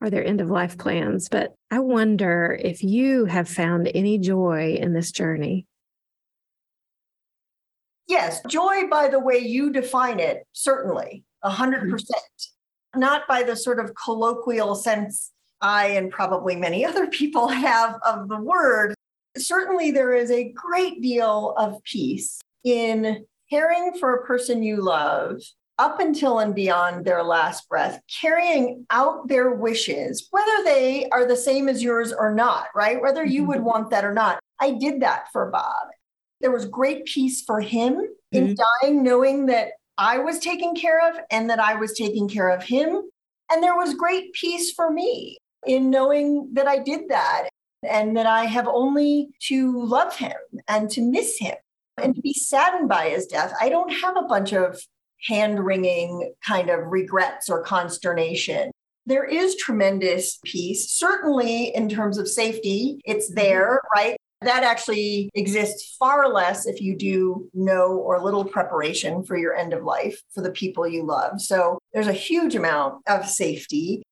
or 0.00 0.10
their 0.10 0.24
end 0.24 0.40
of 0.40 0.50
life 0.50 0.78
plans. 0.78 1.28
But 1.28 1.54
I 1.70 1.80
wonder 1.80 2.58
if 2.62 2.82
you 2.82 3.26
have 3.26 3.48
found 3.48 3.90
any 3.94 4.18
joy 4.18 4.76
in 4.80 4.92
this 4.92 5.12
journey. 5.12 5.66
Yes, 8.06 8.40
joy 8.48 8.88
by 8.90 9.08
the 9.08 9.20
way 9.20 9.38
you 9.38 9.70
define 9.70 10.18
it, 10.18 10.44
certainly, 10.52 11.24
100%. 11.44 11.50
Mm-hmm. 11.50 11.90
percent 11.90 12.22
Not 12.96 13.28
by 13.28 13.44
the 13.44 13.54
sort 13.54 13.78
of 13.78 13.92
colloquial 13.94 14.74
sense 14.74 15.30
I 15.60 15.88
and 15.88 16.10
probably 16.10 16.56
many 16.56 16.84
other 16.86 17.06
people 17.06 17.48
have 17.48 17.98
of 18.06 18.28
the 18.28 18.40
word. 18.40 18.94
Certainly, 19.36 19.92
there 19.92 20.14
is 20.14 20.30
a 20.30 20.52
great 20.52 21.00
deal 21.02 21.54
of 21.56 21.82
peace 21.84 22.40
in 22.64 23.24
caring 23.48 23.94
for 23.98 24.14
a 24.14 24.26
person 24.26 24.62
you 24.62 24.82
love 24.82 25.40
up 25.80 25.98
until 25.98 26.40
and 26.40 26.54
beyond 26.54 27.06
their 27.06 27.22
last 27.22 27.66
breath, 27.66 28.00
carrying 28.20 28.84
out 28.90 29.26
their 29.28 29.54
wishes, 29.54 30.28
whether 30.30 30.62
they 30.62 31.08
are 31.08 31.26
the 31.26 31.36
same 31.36 31.70
as 31.70 31.82
yours 31.82 32.12
or 32.12 32.34
not, 32.34 32.66
right? 32.74 33.00
Whether 33.00 33.24
you 33.24 33.44
would 33.46 33.58
mm-hmm. 33.58 33.66
want 33.66 33.90
that 33.90 34.04
or 34.04 34.12
not. 34.12 34.40
I 34.60 34.72
did 34.72 35.00
that 35.00 35.32
for 35.32 35.50
Bob. 35.50 35.88
There 36.42 36.50
was 36.50 36.66
great 36.66 37.06
peace 37.06 37.42
for 37.42 37.62
him 37.62 37.94
mm-hmm. 37.94 38.36
in 38.36 38.56
dying, 38.82 39.02
knowing 39.02 39.46
that 39.46 39.70
I 39.96 40.18
was 40.18 40.38
taken 40.38 40.74
care 40.74 41.08
of 41.08 41.18
and 41.30 41.48
that 41.48 41.60
I 41.60 41.76
was 41.76 41.94
taking 41.94 42.28
care 42.28 42.50
of 42.50 42.62
him. 42.62 43.02
And 43.50 43.62
there 43.62 43.76
was 43.76 43.94
great 43.94 44.34
peace 44.34 44.72
for 44.72 44.90
me 44.90 45.38
in 45.66 45.90
knowing 45.90 46.50
that 46.54 46.66
I 46.66 46.78
did 46.78 47.08
that 47.08 47.48
and 47.88 48.16
that 48.16 48.26
I 48.26 48.44
have 48.44 48.68
only 48.68 49.30
to 49.48 49.84
love 49.84 50.16
him 50.16 50.36
and 50.68 50.90
to 50.90 51.02
miss 51.02 51.38
him 51.38 51.56
and 51.96 52.14
to 52.14 52.20
be 52.20 52.32
saddened 52.32 52.88
by 52.88 53.10
his 53.10 53.26
death. 53.26 53.52
I 53.60 53.68
don't 53.68 53.92
have 53.92 54.16
a 54.16 54.22
bunch 54.22 54.52
of 54.52 54.80
hand 55.26 55.64
wringing 55.64 56.32
kind 56.46 56.70
of 56.70 56.86
regrets 56.86 57.50
or 57.50 57.62
consternation. 57.62 58.70
There 59.06 59.24
is 59.24 59.56
tremendous 59.56 60.38
peace, 60.44 60.90
certainly 60.90 61.74
in 61.74 61.88
terms 61.88 62.18
of 62.18 62.28
safety, 62.28 63.00
it's 63.04 63.26
mm-hmm. 63.26 63.40
there, 63.40 63.80
right? 63.94 64.16
That 64.42 64.64
actually 64.64 65.28
exists 65.34 65.96
far 65.98 66.32
less 66.32 66.66
if 66.66 66.80
you 66.80 66.96
do 66.96 67.50
no 67.52 67.98
or 67.98 68.22
little 68.22 68.44
preparation 68.44 69.22
for 69.22 69.36
your 69.36 69.54
end 69.54 69.74
of 69.74 69.84
life 69.84 70.22
for 70.32 70.42
the 70.42 70.50
people 70.50 70.88
you 70.88 71.04
love. 71.04 71.42
So 71.42 71.78
there's 71.92 72.06
a 72.06 72.12
huge 72.14 72.54
amount 72.54 73.02
of 73.06 73.28
safety. 73.28 74.02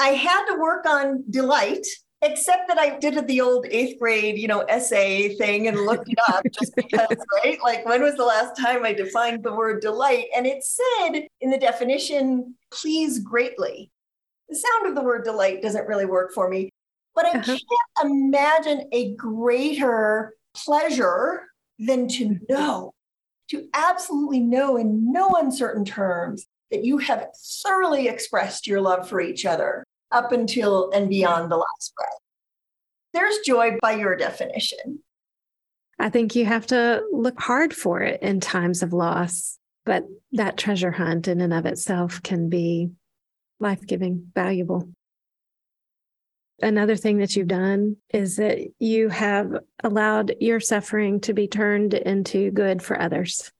I 0.00 0.10
had 0.10 0.46
to 0.46 0.58
work 0.58 0.86
on 0.86 1.24
delight 1.28 1.86
except 2.22 2.68
that 2.68 2.78
I 2.78 2.98
did 2.98 3.16
it 3.16 3.26
the 3.26 3.40
old 3.40 3.66
eighth 3.70 3.98
grade, 3.98 4.38
you 4.38 4.48
know, 4.48 4.60
essay 4.60 5.34
thing 5.36 5.68
and 5.68 5.78
looked 5.78 6.08
it 6.08 6.18
up 6.28 6.42
just 6.58 6.74
because, 6.76 7.16
right? 7.44 7.58
Like, 7.62 7.86
when 7.86 8.02
was 8.02 8.16
the 8.16 8.24
last 8.24 8.58
time 8.58 8.84
I 8.84 8.92
defined 8.92 9.42
the 9.42 9.54
word 9.54 9.80
delight? 9.80 10.26
And 10.36 10.46
it 10.46 10.62
said 10.62 11.26
in 11.40 11.50
the 11.50 11.58
definition, 11.58 12.54
please 12.72 13.18
greatly. 13.18 13.90
The 14.48 14.56
sound 14.56 14.88
of 14.88 14.94
the 14.94 15.02
word 15.02 15.24
delight 15.24 15.62
doesn't 15.62 15.86
really 15.86 16.06
work 16.06 16.32
for 16.32 16.48
me, 16.48 16.70
but 17.14 17.26
I 17.26 17.38
uh-huh. 17.38 17.56
can't 17.56 18.10
imagine 18.10 18.88
a 18.92 19.14
greater 19.14 20.34
pleasure 20.54 21.44
than 21.78 22.08
to 22.08 22.38
know, 22.48 22.92
to 23.50 23.68
absolutely 23.72 24.40
know 24.40 24.76
in 24.76 25.12
no 25.12 25.30
uncertain 25.30 25.84
terms 25.84 26.46
that 26.70 26.84
you 26.84 26.98
have 26.98 27.28
thoroughly 27.62 28.08
expressed 28.08 28.66
your 28.66 28.80
love 28.80 29.08
for 29.08 29.20
each 29.20 29.46
other 29.46 29.84
up 30.12 30.32
until 30.32 30.90
and 30.90 31.08
beyond 31.08 31.50
the 31.50 31.56
last 31.56 31.94
breath. 31.96 32.18
There's 33.12 33.38
joy 33.38 33.78
by 33.80 33.92
your 33.92 34.16
definition. 34.16 35.00
I 35.98 36.08
think 36.08 36.34
you 36.34 36.46
have 36.46 36.66
to 36.68 37.02
look 37.12 37.38
hard 37.38 37.74
for 37.74 38.00
it 38.00 38.22
in 38.22 38.40
times 38.40 38.82
of 38.82 38.92
loss, 38.92 39.58
but 39.84 40.04
that 40.32 40.56
treasure 40.56 40.92
hunt 40.92 41.28
in 41.28 41.40
and 41.40 41.52
of 41.52 41.66
itself 41.66 42.22
can 42.22 42.48
be 42.48 42.90
life 43.58 43.86
giving, 43.86 44.30
valuable. 44.34 44.88
Another 46.62 46.96
thing 46.96 47.18
that 47.18 47.36
you've 47.36 47.48
done 47.48 47.96
is 48.12 48.36
that 48.36 48.58
you 48.78 49.08
have 49.08 49.50
allowed 49.82 50.34
your 50.40 50.60
suffering 50.60 51.20
to 51.20 51.32
be 51.32 51.48
turned 51.48 51.94
into 51.94 52.50
good 52.50 52.82
for 52.82 53.00
others. 53.00 53.50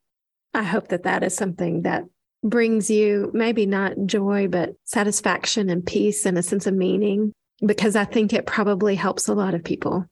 I 0.53 0.63
hope 0.63 0.89
that 0.89 1.05
that 1.05 1.23
is 1.23 1.35
something 1.35 1.83
that 1.83 2.05
brings 2.43 2.91
you 2.91 3.31
maybe 3.35 3.67
not 3.67 3.93
joy, 4.07 4.49
but 4.49 4.75
satisfaction 4.85 5.69
and 5.69 5.85
peace 5.85 6.25
and 6.25 6.39
a 6.39 6.43
sense 6.43 6.67
of 6.67 6.75
meaning, 6.75 7.33
because 7.65 7.97
I 7.97 8.05
think 8.05 8.33
it 8.33 8.47
probably 8.47 8.95
helps 8.95 9.29
a 9.29 9.35
lot 9.35 9.55
of 9.55 9.65
people. 9.65 10.07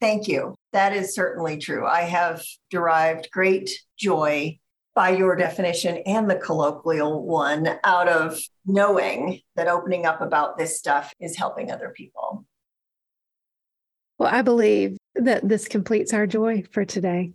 Thank 0.00 0.26
you. 0.26 0.54
That 0.72 0.94
is 0.94 1.14
certainly 1.14 1.58
true. 1.58 1.86
I 1.86 2.02
have 2.02 2.42
derived 2.70 3.30
great 3.30 3.70
joy 3.98 4.58
by 4.94 5.10
your 5.10 5.36
definition 5.36 5.98
and 6.06 6.28
the 6.28 6.36
colloquial 6.36 7.24
one 7.24 7.78
out 7.84 8.08
of 8.08 8.38
knowing 8.66 9.40
that 9.56 9.68
opening 9.68 10.04
up 10.04 10.20
about 10.20 10.58
this 10.58 10.78
stuff 10.78 11.14
is 11.20 11.36
helping 11.36 11.70
other 11.70 11.92
people. 11.96 12.44
Well, 14.18 14.28
I 14.32 14.42
believe 14.42 14.98
that 15.14 15.48
this 15.48 15.68
completes 15.68 16.12
our 16.12 16.26
joy 16.26 16.64
for 16.72 16.84
today. 16.84 17.32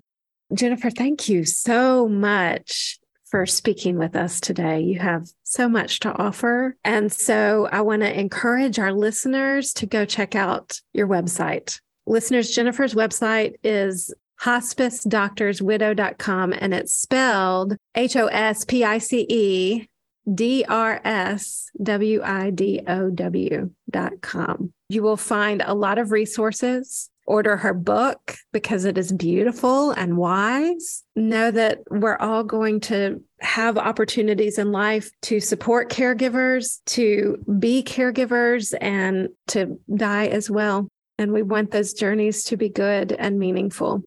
Jennifer, 0.54 0.90
thank 0.90 1.28
you 1.28 1.46
so 1.46 2.08
much 2.08 3.00
for 3.30 3.46
speaking 3.46 3.98
with 3.98 4.16
us 4.16 4.40
today. 4.40 4.80
You 4.82 5.00
have 5.00 5.28
so 5.44 5.68
much 5.68 6.00
to 6.02 6.14
offer. 6.14 6.78
And 6.84 7.12
so 7.12 7.68
I 7.72 7.82
want 7.82 8.04
to 8.04 8.20
encourage 8.20 8.78
our 8.80 8.94
listeners 8.94 9.74
to 9.74 9.86
go 9.86 10.06
check 10.06 10.34
out 10.36 10.80
your 10.94 11.08
website. 11.08 11.80
Listeners, 12.06 12.52
Jennifer's 12.52 12.94
website 12.94 13.56
is 13.64 14.14
hospicedoctorswidow.com 14.42 16.54
and 16.54 16.74
it's 16.74 16.96
spelled 16.96 17.76
H 17.96 18.16
O 18.16 18.28
S 18.28 18.64
P 18.66 18.84
I 18.84 19.00
C 19.00 19.26
E 19.28 19.88
D 20.34 20.64
R 20.68 21.02
S 21.04 21.72
W 21.82 22.22
I 22.24 22.52
D 22.52 22.82
O 22.88 23.10
W.com. 23.10 24.74
You 24.90 25.04
will 25.04 25.18
find 25.18 25.62
a 25.66 25.74
lot 25.74 25.98
of 25.98 26.12
resources 26.12 27.10
order 27.28 27.58
her 27.58 27.74
book 27.74 28.36
because 28.52 28.86
it 28.86 28.98
is 28.98 29.12
beautiful 29.12 29.92
and 29.92 30.18
wise. 30.18 31.04
Know 31.16 31.52
that 31.52 31.80
we're 31.90 32.18
all 32.18 32.44
going 32.44 32.80
to 32.82 33.22
have 33.42 33.78
opportunities 33.78 34.58
in 34.58 34.72
life 34.72 35.12
to 35.24 35.40
support 35.40 35.92
caregivers, 35.92 36.80
to 36.86 37.38
be 37.60 37.84
caregivers, 37.84 38.74
and 38.82 39.30
to 39.48 39.80
die 39.94 40.28
as 40.28 40.50
well. 40.50 40.88
And 41.20 41.34
we 41.34 41.44
want 41.44 41.72
those 41.72 41.94
journeys 41.94 42.44
to 42.46 42.58
be 42.58 42.70
good 42.70 43.12
and 43.12 43.38
meaningful. 43.38 44.04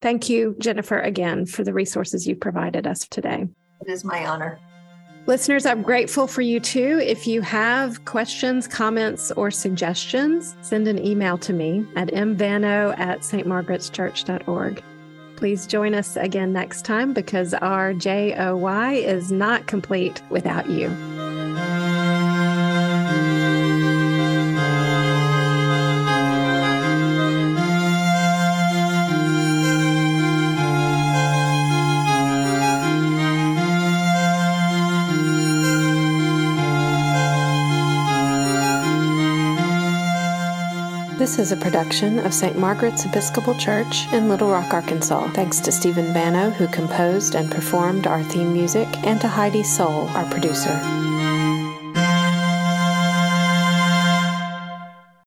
Thank 0.00 0.28
you, 0.28 0.54
Jennifer, 0.60 1.00
again, 1.00 1.46
for 1.46 1.64
the 1.64 1.72
resources 1.72 2.26
you 2.26 2.36
provided 2.36 2.86
us 2.86 3.08
today. 3.08 3.48
It 3.80 3.90
is 3.90 4.04
my 4.04 4.26
honor. 4.26 4.60
Listeners, 5.28 5.66
I'm 5.66 5.82
grateful 5.82 6.26
for 6.26 6.40
you 6.40 6.58
too. 6.58 7.02
If 7.04 7.26
you 7.26 7.42
have 7.42 8.06
questions, 8.06 8.66
comments, 8.66 9.30
or 9.32 9.50
suggestions, 9.50 10.56
send 10.62 10.88
an 10.88 11.04
email 11.04 11.36
to 11.36 11.52
me 11.52 11.86
at 11.96 12.08
mvano 12.08 12.98
at 12.98 13.20
stmargaretschurch.org. 13.20 14.82
Please 15.36 15.66
join 15.66 15.94
us 15.94 16.16
again 16.16 16.54
next 16.54 16.86
time 16.86 17.12
because 17.12 17.52
our 17.52 17.92
JOY 17.92 19.02
is 19.04 19.30
not 19.30 19.66
complete 19.66 20.22
without 20.30 20.70
you. 20.70 20.88
This 41.38 41.52
is 41.52 41.52
a 41.52 41.62
production 41.62 42.18
of 42.18 42.34
St. 42.34 42.58
Margaret's 42.58 43.04
Episcopal 43.04 43.54
Church 43.54 44.12
in 44.12 44.28
Little 44.28 44.50
Rock, 44.50 44.74
Arkansas. 44.74 45.28
Thanks 45.34 45.60
to 45.60 45.70
Stephen 45.70 46.12
Bano, 46.12 46.50
who 46.50 46.66
composed 46.66 47.36
and 47.36 47.48
performed 47.48 48.08
our 48.08 48.24
theme 48.24 48.52
music, 48.52 48.88
and 49.06 49.20
to 49.20 49.28
Heidi 49.28 49.62
Soul, 49.62 50.08
our 50.16 50.28
producer. 50.32 51.07